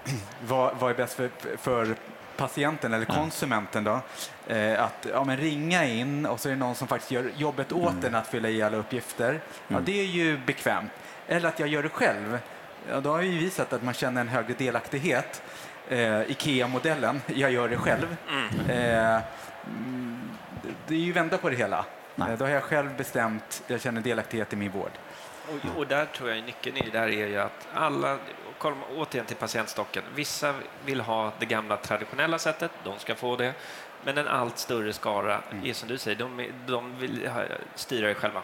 vad, 0.46 0.76
vad 0.78 0.90
är 0.90 0.94
bäst 0.94 1.14
för, 1.14 1.30
för 1.56 1.94
patienten 2.36 2.94
eller 2.94 3.04
konsumenten 3.04 3.84
då? 3.84 4.00
Eh, 4.46 4.84
att 4.84 5.06
ja, 5.12 5.24
men 5.24 5.36
ringa 5.36 5.84
in 5.84 6.26
och 6.26 6.40
så 6.40 6.48
är 6.48 6.52
det 6.52 6.58
någon 6.58 6.74
som 6.74 6.88
faktiskt 6.88 7.10
gör 7.10 7.30
jobbet 7.36 7.72
åt 7.72 8.04
en 8.04 8.14
att 8.14 8.26
fylla 8.26 8.48
i 8.48 8.62
alla 8.62 8.76
uppgifter. 8.76 9.40
Ja, 9.68 9.80
det 9.80 10.00
är 10.00 10.04
ju 10.04 10.38
bekvämt. 10.38 10.90
Eller 11.28 11.48
att 11.48 11.60
jag 11.60 11.68
gör 11.68 11.82
det 11.82 11.88
själv. 11.88 12.38
Ja, 12.90 13.00
då 13.00 13.10
har 13.10 13.22
ju 13.22 13.38
visat 13.38 13.72
att 13.72 13.82
man 13.82 13.94
känner 13.94 14.20
en 14.20 14.28
högre 14.28 14.54
delaktighet. 14.54 15.42
Eh, 15.88 16.20
Ikea-modellen, 16.30 17.22
jag 17.26 17.50
gör 17.50 17.68
det 17.68 17.76
själv. 17.76 18.16
Eh, 18.68 19.20
mm, 19.66 20.30
det 20.86 20.94
är 20.94 20.98
ju 20.98 21.12
vända 21.12 21.38
på 21.38 21.50
det 21.50 21.56
hela. 21.56 21.84
Nej. 22.14 22.32
Eh, 22.32 22.38
Då 22.38 22.44
har 22.44 22.52
jag 22.52 22.62
själv 22.62 22.96
bestämt, 22.96 23.62
jag 23.66 23.80
känner 23.80 24.00
delaktighet 24.00 24.52
i 24.52 24.56
min 24.56 24.70
vård. 24.70 24.90
Och, 25.48 25.78
och 25.78 25.86
där 25.86 26.04
tror 26.06 26.30
jag 26.30 26.44
nyckeln 26.44 26.76
i 26.76 26.80
det 26.90 26.98
där 26.98 27.08
är 27.08 27.26
ju 27.26 27.38
att 27.40 27.68
alla, 27.74 28.18
kolla 28.58 28.76
återigen 28.96 29.26
till 29.26 29.36
patientstocken, 29.36 30.04
vissa 30.14 30.54
vill 30.84 31.00
ha 31.00 31.32
det 31.38 31.46
gamla 31.46 31.76
traditionella 31.76 32.38
sättet, 32.38 32.70
de 32.84 32.98
ska 32.98 33.14
få 33.14 33.36
det, 33.36 33.54
men 34.04 34.18
en 34.18 34.28
allt 34.28 34.58
större 34.58 34.92
skara 34.92 35.42
är 35.64 35.72
som 35.72 35.88
du 35.88 35.98
säger, 35.98 36.18
de, 36.18 36.50
de 36.66 36.98
vill 36.98 37.30
styra 37.74 38.08
det 38.08 38.14
själva. 38.14 38.42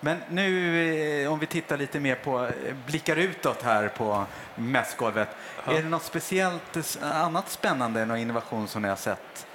Men 0.00 0.18
nu 0.28 1.22
eh, 1.22 1.32
om 1.32 1.38
vi 1.38 1.46
tittar 1.46 1.76
lite 1.76 2.00
mer 2.00 2.14
på, 2.14 2.44
eh, 2.44 2.74
blickar 2.86 3.16
utåt 3.16 3.62
här 3.62 3.88
på 3.88 4.24
mässgolvet. 4.54 5.28
Är 5.64 5.82
det 5.82 5.88
något 5.88 6.02
speciellt 6.02 6.76
eh, 6.76 7.24
annat 7.24 7.48
spännande, 7.48 8.04
någon 8.04 8.18
innovation 8.18 8.68
som 8.68 8.82
ni 8.82 8.88
har 8.88 8.96
sett? 8.96 9.46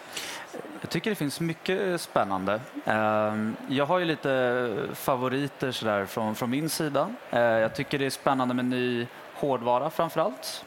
Jag 0.82 0.89
tycker 0.89 1.10
det 1.10 1.15
finns 1.15 1.39
mycket 1.39 1.82
eh, 1.82 1.98
spännande. 1.98 2.60
Ehm, 2.86 3.56
jag 3.67 3.86
har 3.86 4.00
ju 4.00 4.06
lite 4.06 4.88
favoriter 4.94 5.72
sådär 5.72 6.06
från, 6.06 6.36
från 6.36 6.50
min 6.50 6.70
sida. 6.70 7.10
Eh, 7.32 7.39
jag 7.39 7.76
tycker 7.76 8.00
det 8.00 8.06
är 8.06 8.10
spännande 8.10 8.54
med 8.54 8.65
ny 8.65 9.08
hårdvara 9.34 9.89
framför 9.89 10.22
allt. 10.22 10.65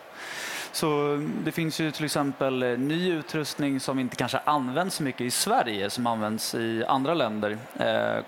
Så 0.73 0.87
mm, 0.87 1.33
det 1.45 1.53
finns 1.53 1.81
ju 1.81 1.91
till 1.91 2.05
exempel 2.05 2.63
eh, 2.63 2.79
ny 2.79 3.13
utrustning 3.13 3.81
som 3.81 3.99
inte 3.99 4.17
kanske 4.17 4.39
används 4.45 4.97
så 4.97 5.03
mycket 5.03 5.21
i 5.21 5.31
Sverige 5.31 5.91
som 5.91 6.07
används 6.07 6.55
i 6.55 6.85
andra 6.89 7.15
länder. 7.15 7.59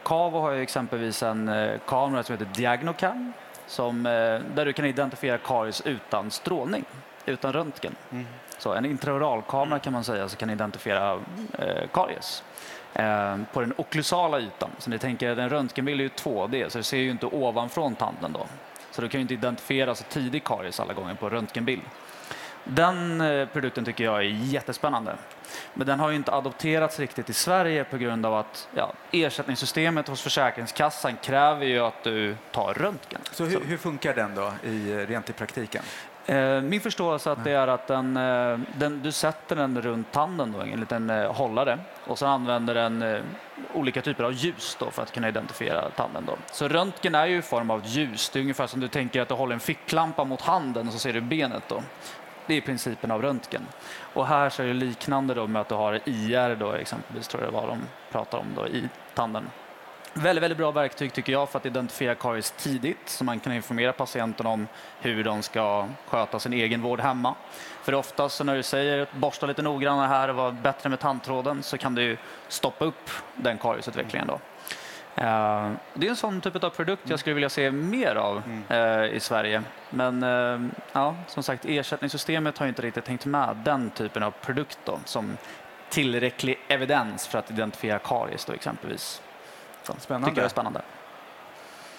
Cavo 0.02 0.40
har 0.40 0.52
ju 0.52 0.62
exempelvis 0.62 1.22
en 1.22 1.50
kamera 1.86 2.22
som 2.22 2.32
heter 2.32 2.48
Diagnocam 2.54 3.32
som, 3.66 4.02
där 4.54 4.64
du 4.64 4.72
kan 4.72 4.84
identifiera 4.84 5.38
karies 5.38 5.80
utan 5.80 6.30
strålning, 6.30 6.84
utan 7.26 7.52
röntgen. 7.52 7.94
Mm. 8.10 8.26
Så 8.58 8.72
en 8.72 8.84
intraoralkamera 8.84 9.78
kan 9.78 9.92
man 9.92 10.04
säga 10.04 10.28
så 10.28 10.36
kan 10.36 10.50
identifiera 10.50 11.20
eh, 11.58 11.88
karies 11.92 12.42
eh, 12.94 13.36
på 13.52 13.60
den 13.60 13.72
okklusala 13.76 14.40
ytan. 14.40 14.70
Så 14.78 14.90
ni 14.90 14.98
tänker, 14.98 15.38
en 15.38 15.50
röntgenbild 15.50 16.00
är 16.00 16.04
ju 16.04 16.10
2D 16.10 16.68
så 16.68 16.78
det 16.78 16.84
ser 16.84 16.96
ju 16.96 17.10
inte 17.10 17.26
ovanfrån 17.26 17.94
tanden 17.94 18.32
då. 18.32 18.46
Så 18.90 19.02
du 19.02 19.08
kan 19.08 19.18
ju 19.18 19.22
inte 19.22 19.34
identifiera 19.34 19.94
så 19.94 20.04
tidig 20.04 20.44
karies 20.44 20.80
alla 20.80 20.92
gånger 20.92 21.14
på 21.14 21.28
röntgenbild. 21.28 21.82
Den 22.68 23.20
eh, 23.20 23.48
produkten 23.48 23.84
tycker 23.84 24.04
jag 24.04 24.16
är 24.16 24.22
jättespännande. 24.22 25.16
Men 25.74 25.86
den 25.86 26.00
har 26.00 26.10
ju 26.10 26.16
inte 26.16 26.32
adopterats 26.32 26.98
riktigt 26.98 27.30
i 27.30 27.32
Sverige 27.32 27.84
på 27.84 27.96
grund 27.96 28.26
av 28.26 28.34
att 28.34 28.68
ja, 28.74 28.92
ersättningssystemet 29.12 30.08
hos 30.08 30.22
Försäkringskassan 30.22 31.16
kräver 31.22 31.66
ju 31.66 31.80
att 31.80 32.04
du 32.04 32.36
tar 32.52 32.74
röntgen. 32.74 33.20
Så 33.32 33.44
hur, 33.44 33.60
hur 33.64 33.76
funkar 33.76 34.14
den 34.14 34.34
då 34.34 34.52
i, 34.64 35.06
rent 35.08 35.30
i 35.30 35.32
praktiken? 35.32 35.82
Eh, 36.26 36.60
min 36.60 36.80
förståelse 36.80 37.30
att 37.30 37.44
det 37.44 37.50
är 37.50 37.68
att 37.68 37.86
den, 37.86 38.16
eh, 38.16 38.58
den, 38.78 39.02
du 39.02 39.12
sätter 39.12 39.56
den 39.56 39.82
runt 39.82 40.12
tanden, 40.12 40.52
då, 40.52 40.60
en 40.60 40.80
liten 40.80 41.10
eh, 41.10 41.32
hållare, 41.32 41.78
och 42.04 42.18
så 42.18 42.26
använder 42.26 42.74
den 42.74 43.22
olika 43.74 44.02
typer 44.02 44.24
av 44.24 44.32
ljus 44.32 44.76
då 44.80 44.90
för 44.90 45.02
att 45.02 45.12
kunna 45.12 45.28
identifiera 45.28 45.90
tanden. 45.90 46.24
Då. 46.26 46.36
Så 46.52 46.68
röntgen 46.68 47.14
är 47.14 47.26
ju 47.26 47.38
i 47.38 47.42
form 47.42 47.70
av 47.70 47.82
ljus. 47.84 48.30
Det 48.30 48.38
är 48.38 48.40
ungefär 48.40 48.66
som 48.66 48.80
du 48.80 48.88
tänker 48.88 49.20
att 49.20 49.28
du 49.28 49.34
håller 49.34 49.54
en 49.54 49.60
ficklampa 49.60 50.24
mot 50.24 50.40
handen 50.40 50.86
och 50.86 50.92
så 50.92 50.98
ser 50.98 51.12
du 51.12 51.20
benet. 51.20 51.62
Då. 51.68 51.82
Det 52.46 52.54
är 52.54 52.60
principen 52.60 53.10
av 53.10 53.22
röntgen. 53.22 53.66
Och 54.14 54.26
här 54.26 54.50
så 54.50 54.62
är 54.62 54.66
det 54.66 54.74
liknande 54.74 55.34
då 55.34 55.46
med 55.46 55.60
att 55.62 55.68
du 55.68 55.74
har 55.74 56.00
IR 56.04 56.56
då, 56.56 56.72
exempelvis, 56.72 57.28
tror 57.28 57.44
jag 57.44 57.50
var 57.50 57.66
de 57.66 57.82
pratar 58.12 58.38
om 58.38 58.46
då, 58.56 58.68
i 58.68 58.88
tanden. 59.14 59.50
Väldigt, 60.18 60.42
väldigt 60.42 60.58
bra 60.58 60.70
verktyg 60.70 61.12
tycker 61.12 61.32
jag 61.32 61.48
för 61.48 61.58
att 61.58 61.66
identifiera 61.66 62.14
karies 62.14 62.50
tidigt 62.50 63.08
så 63.08 63.24
man 63.24 63.40
kan 63.40 63.52
informera 63.52 63.92
patienten 63.92 64.46
om 64.46 64.68
hur 65.00 65.24
de 65.24 65.42
ska 65.42 65.88
sköta 66.06 66.38
sin 66.38 66.52
egen 66.52 66.82
vård 66.82 67.00
hemma. 67.00 67.34
För 67.82 67.94
oftast 67.94 68.36
så 68.36 68.44
när 68.44 68.56
du 68.56 68.62
säger 68.62 68.98
att 68.98 69.12
borsta 69.12 69.46
lite 69.46 69.62
noggrannare 69.62 70.06
här 70.06 70.28
och 70.28 70.36
vara 70.36 70.52
bättre 70.52 70.88
med 70.90 71.00
tandtråden 71.00 71.62
så 71.62 71.78
kan 71.78 71.94
du 71.94 72.16
stoppa 72.48 72.84
upp 72.84 73.10
den 73.34 73.58
kariesutvecklingen. 73.58 74.28
Då. 74.28 74.34
Eh, 75.22 75.70
Det 75.94 76.06
är 76.06 76.10
en 76.10 76.16
sån 76.16 76.40
typ 76.40 76.64
av 76.64 76.70
produkt 76.70 77.02
jag 77.10 77.18
skulle 77.18 77.34
vilja 77.34 77.50
se 77.50 77.70
mer 77.70 78.14
av 78.14 78.42
eh, 78.68 79.04
i 79.04 79.20
Sverige. 79.20 79.62
Men 79.90 80.22
eh, 80.22 80.68
ja, 80.92 81.16
som 81.26 81.42
sagt, 81.42 81.64
ersättningssystemet 81.64 82.58
har 82.58 82.66
inte 82.66 82.82
riktigt 82.82 83.08
hängt 83.08 83.26
med 83.26 83.56
den 83.64 83.90
typen 83.90 84.22
av 84.22 84.30
produkt 84.30 84.78
då, 84.84 85.00
som 85.04 85.36
tillräcklig 85.88 86.58
evidens 86.68 87.26
för 87.26 87.38
att 87.38 87.50
identifiera 87.50 87.98
karies 87.98 88.44
då, 88.44 88.52
exempelvis. 88.52 89.22
Så, 89.86 89.94
Spännande. 89.98 90.28
Tycker 90.28 90.40
jag 90.40 90.44
är 90.44 90.50
spännande. 90.50 90.82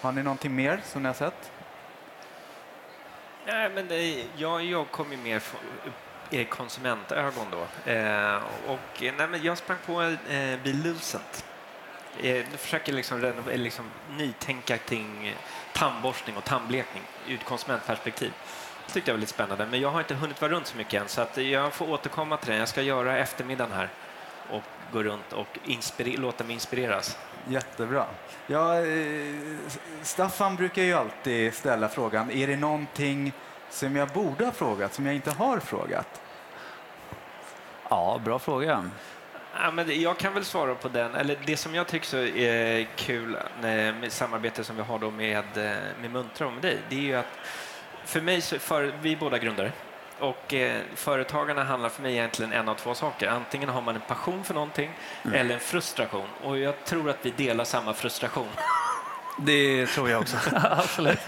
Har 0.02 0.12
ni 0.12 0.24
någonting 0.24 0.56
mer 0.56 0.82
som 0.86 1.04
ni 1.04 1.08
har 1.08 1.14
sett? 1.14 1.52
Nej, 3.46 3.70
men 3.70 3.88
det, 3.88 4.26
jag, 4.36 4.64
jag 4.64 4.92
kom 4.92 5.12
ju 5.12 5.18
mer 5.18 5.40
från 5.40 5.60
i 6.30 6.46
konsumentögon 6.46 7.46
då. 7.52 7.92
Eh, 7.92 8.36
och, 8.68 9.02
nej, 9.02 9.28
men 9.30 9.44
jag 9.44 9.58
sprang 9.58 9.78
på 9.86 10.02
eh, 10.02 10.60
bil 10.64 10.84
Lucent. 10.84 11.46
Eh, 12.22 12.38
jag 12.38 12.46
försöker 12.46 12.94
liksom, 12.94 13.44
liksom 13.54 13.86
nytänka 14.18 14.78
kring 14.78 15.36
tandborstning 15.74 16.38
och 16.38 16.44
tandblekning 16.44 17.04
ur 17.28 17.36
ett 17.36 17.46
konsumentperspektiv. 17.46 18.34
Det 18.88 18.94
tyckte 18.94 19.12
jag 19.12 19.16
var 19.16 19.20
lite 19.20 19.32
spännande, 19.34 19.66
men 19.66 19.80
jag 19.80 19.90
har 19.90 20.00
inte 20.00 20.16
hunnit 20.16 20.42
vara 20.42 20.52
runt 20.52 20.68
så 20.68 20.78
mycket 20.78 21.02
än 21.02 21.08
så 21.08 21.22
att 21.22 21.38
jag 21.38 21.74
får 21.74 21.90
återkomma 21.90 22.38
till 22.38 22.50
det. 22.52 22.58
Jag 22.58 22.68
ska 22.68 22.82
göra 22.82 23.18
eftermiddagen 23.18 23.72
här 23.72 23.90
och 24.50 24.64
gå 24.92 25.04
runt 25.04 25.34
och 25.34 25.60
låta 25.98 26.44
mig 26.44 26.54
inspireras. 26.54 27.18
Jättebra. 27.50 28.06
Ja, 28.48 28.80
eh, 28.80 29.36
Staffan 30.02 30.56
brukar 30.56 30.84
ju 30.84 30.94
alltid 30.94 31.54
ställa 31.54 31.90
frågan, 31.90 32.32
är 32.32 32.48
det 32.48 32.58
någonting 32.58 33.34
som 33.70 33.96
jag 33.96 34.08
borde 34.08 34.46
ha 34.46 34.52
frågat, 34.52 34.94
som 34.94 35.06
jag 35.06 35.16
inte 35.16 35.32
har 35.32 35.60
frågat? 35.60 36.22
Ja, 37.90 38.22
bra 38.26 38.40
fråga. 38.40 38.90
Ja, 39.54 39.72
men 39.72 40.02
jag 40.02 40.18
kan 40.18 40.34
väl 40.34 40.46
svara 40.46 40.76
på 40.76 40.90
den. 40.90 41.16
Eller 41.16 41.38
det 41.46 41.58
som 41.58 41.76
jag 41.76 41.88
tycker 41.88 42.08
så 42.08 42.18
är 42.18 42.88
kul 42.96 43.36
eh, 43.36 43.62
med 43.62 44.12
samarbetet 44.12 44.66
som 44.66 44.76
vi 44.76 44.82
har 44.82 45.00
då 45.00 45.12
med, 45.12 45.58
eh, 45.58 45.78
med 46.02 46.12
Muntra 46.12 46.48
och 46.48 46.54
med 46.54 46.62
dig, 46.62 46.78
det 46.90 46.96
är 46.96 47.02
ju 47.02 47.16
att 47.16 47.40
för 48.06 48.22
mig, 48.22 48.42
så 48.42 48.60
för, 48.60 48.94
vi 49.02 49.14
är 49.14 49.18
båda 49.18 49.38
grundare 49.38 49.72
och 50.20 50.54
eh, 50.54 50.82
företagarna 50.96 51.64
handlar 51.64 51.90
för 51.90 52.02
mig 52.02 52.14
egentligen 52.14 52.54
en 52.54 52.70
av 52.70 52.76
två 52.76 52.94
saker. 52.94 53.28
Antingen 53.28 53.70
har 53.70 53.82
man 53.82 53.96
en 53.96 54.02
passion 54.02 54.44
för 54.44 54.54
någonting 54.54 54.92
eller 55.34 55.54
en 55.54 55.60
frustration 55.60 56.28
och 56.44 56.58
jag 56.58 56.86
tror 56.86 57.10
att 57.10 57.18
vi 57.22 57.32
delar 57.32 57.64
samma 57.64 57.94
frustration. 57.94 58.48
Det 59.40 59.86
tror 59.86 60.10
jag 60.10 60.22
också. 60.22 60.38
Absolut. 60.56 61.20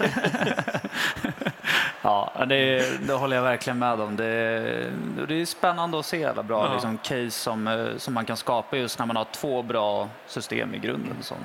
ja, 2.02 2.44
det, 2.48 2.86
det 3.06 3.12
håller 3.12 3.36
jag 3.36 3.42
verkligen 3.42 3.78
med 3.78 4.00
om. 4.00 4.16
Det, 4.16 4.90
det 5.28 5.34
är 5.34 5.44
spännande 5.46 5.98
att 5.98 6.06
se 6.06 6.24
alla 6.24 6.42
bra 6.42 6.66
Ja. 6.66 6.72
liksom, 6.72 6.98
case 6.98 7.30
som, 7.30 7.68
eh, 7.68 7.96
som 7.96 8.14
man 8.14 8.24
kan 8.24 8.36
skapa 8.36 8.76
just 8.76 8.98
när 8.98 9.06
man 9.06 9.16
har 9.16 9.26
två 9.32 9.62
bra 9.62 10.08
system 10.26 10.74
i 10.74 10.78
grunden 10.78 11.16
som, 11.22 11.36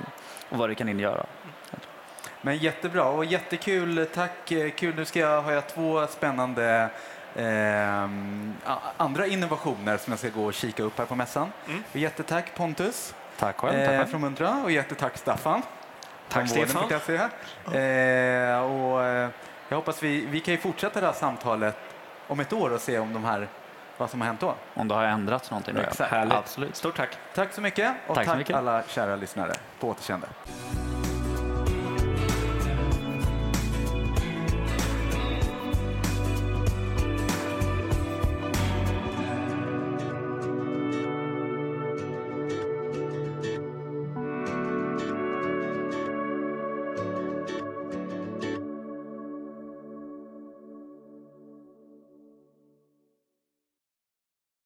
och 0.48 0.58
vad 0.58 0.70
det 0.70 0.74
kan 0.74 0.88
ingöra. 0.88 1.26
Men 2.40 2.58
jättebra 2.58 3.04
och 3.04 3.24
jättekul. 3.24 4.06
Tack. 4.14 4.52
Kul. 4.76 4.94
Nu 4.96 5.04
ska 5.04 5.18
jag, 5.18 5.42
har 5.42 5.52
jag 5.52 5.68
två 5.68 6.06
spännande 6.06 6.88
a- 8.64 8.78
andra 8.96 9.26
innovationer 9.26 9.96
som 9.96 10.12
jag 10.12 10.18
ska 10.18 10.28
gå 10.28 10.44
och 10.44 10.54
kika 10.54 10.82
upp 10.82 10.98
här 10.98 11.04
på 11.06 11.14
mässan. 11.14 11.52
Mm. 11.68 11.82
Jättetack 11.92 12.54
Pontus 12.56 13.14
Tack 13.38 13.56
själv. 13.56 13.74
eh, 13.78 13.86
Tack 13.88 13.96
själv. 13.98 14.06
från 14.10 14.20
Muntra 14.20 14.60
och 14.64 14.70
jättetack 14.70 15.16
Staffan. 15.18 15.62
Tack, 16.28 16.48
Stefan. 16.48 16.90
Eh, 17.74 18.58
och, 18.60 19.04
eh, 19.04 19.28
jag 19.68 19.76
hoppas 19.76 20.02
vi, 20.02 20.26
vi 20.26 20.40
kan 20.40 20.54
ju 20.54 20.60
fortsätta 20.60 21.00
det 21.00 21.06
här 21.06 21.12
samtalet 21.14 21.76
om 22.26 22.40
ett 22.40 22.52
år 22.52 22.70
och 22.70 22.80
se 22.80 22.98
om 22.98 23.12
de 23.12 23.24
här, 23.24 23.48
vad 23.98 24.10
som 24.10 24.20
har 24.20 24.26
hänt 24.26 24.40
då. 24.40 24.54
Om 24.74 24.88
det 24.88 24.94
har 24.94 25.04
ändrats 25.04 25.50
någonting. 25.50 25.76
Exakt. 25.76 26.10
Härligt. 26.10 26.34
Absolut. 26.34 26.76
Stort 26.76 26.96
tack. 26.96 27.10
Tack 27.34 27.52
så 27.52 27.60
mycket 27.60 27.92
och 28.06 28.14
Tack 28.14 28.24
tack, 28.24 28.34
så 28.34 28.38
mycket. 28.38 28.56
alla 28.56 28.82
kära 28.88 29.16
lyssnare. 29.16 29.52
På 29.80 29.88
återseende. 29.88 30.26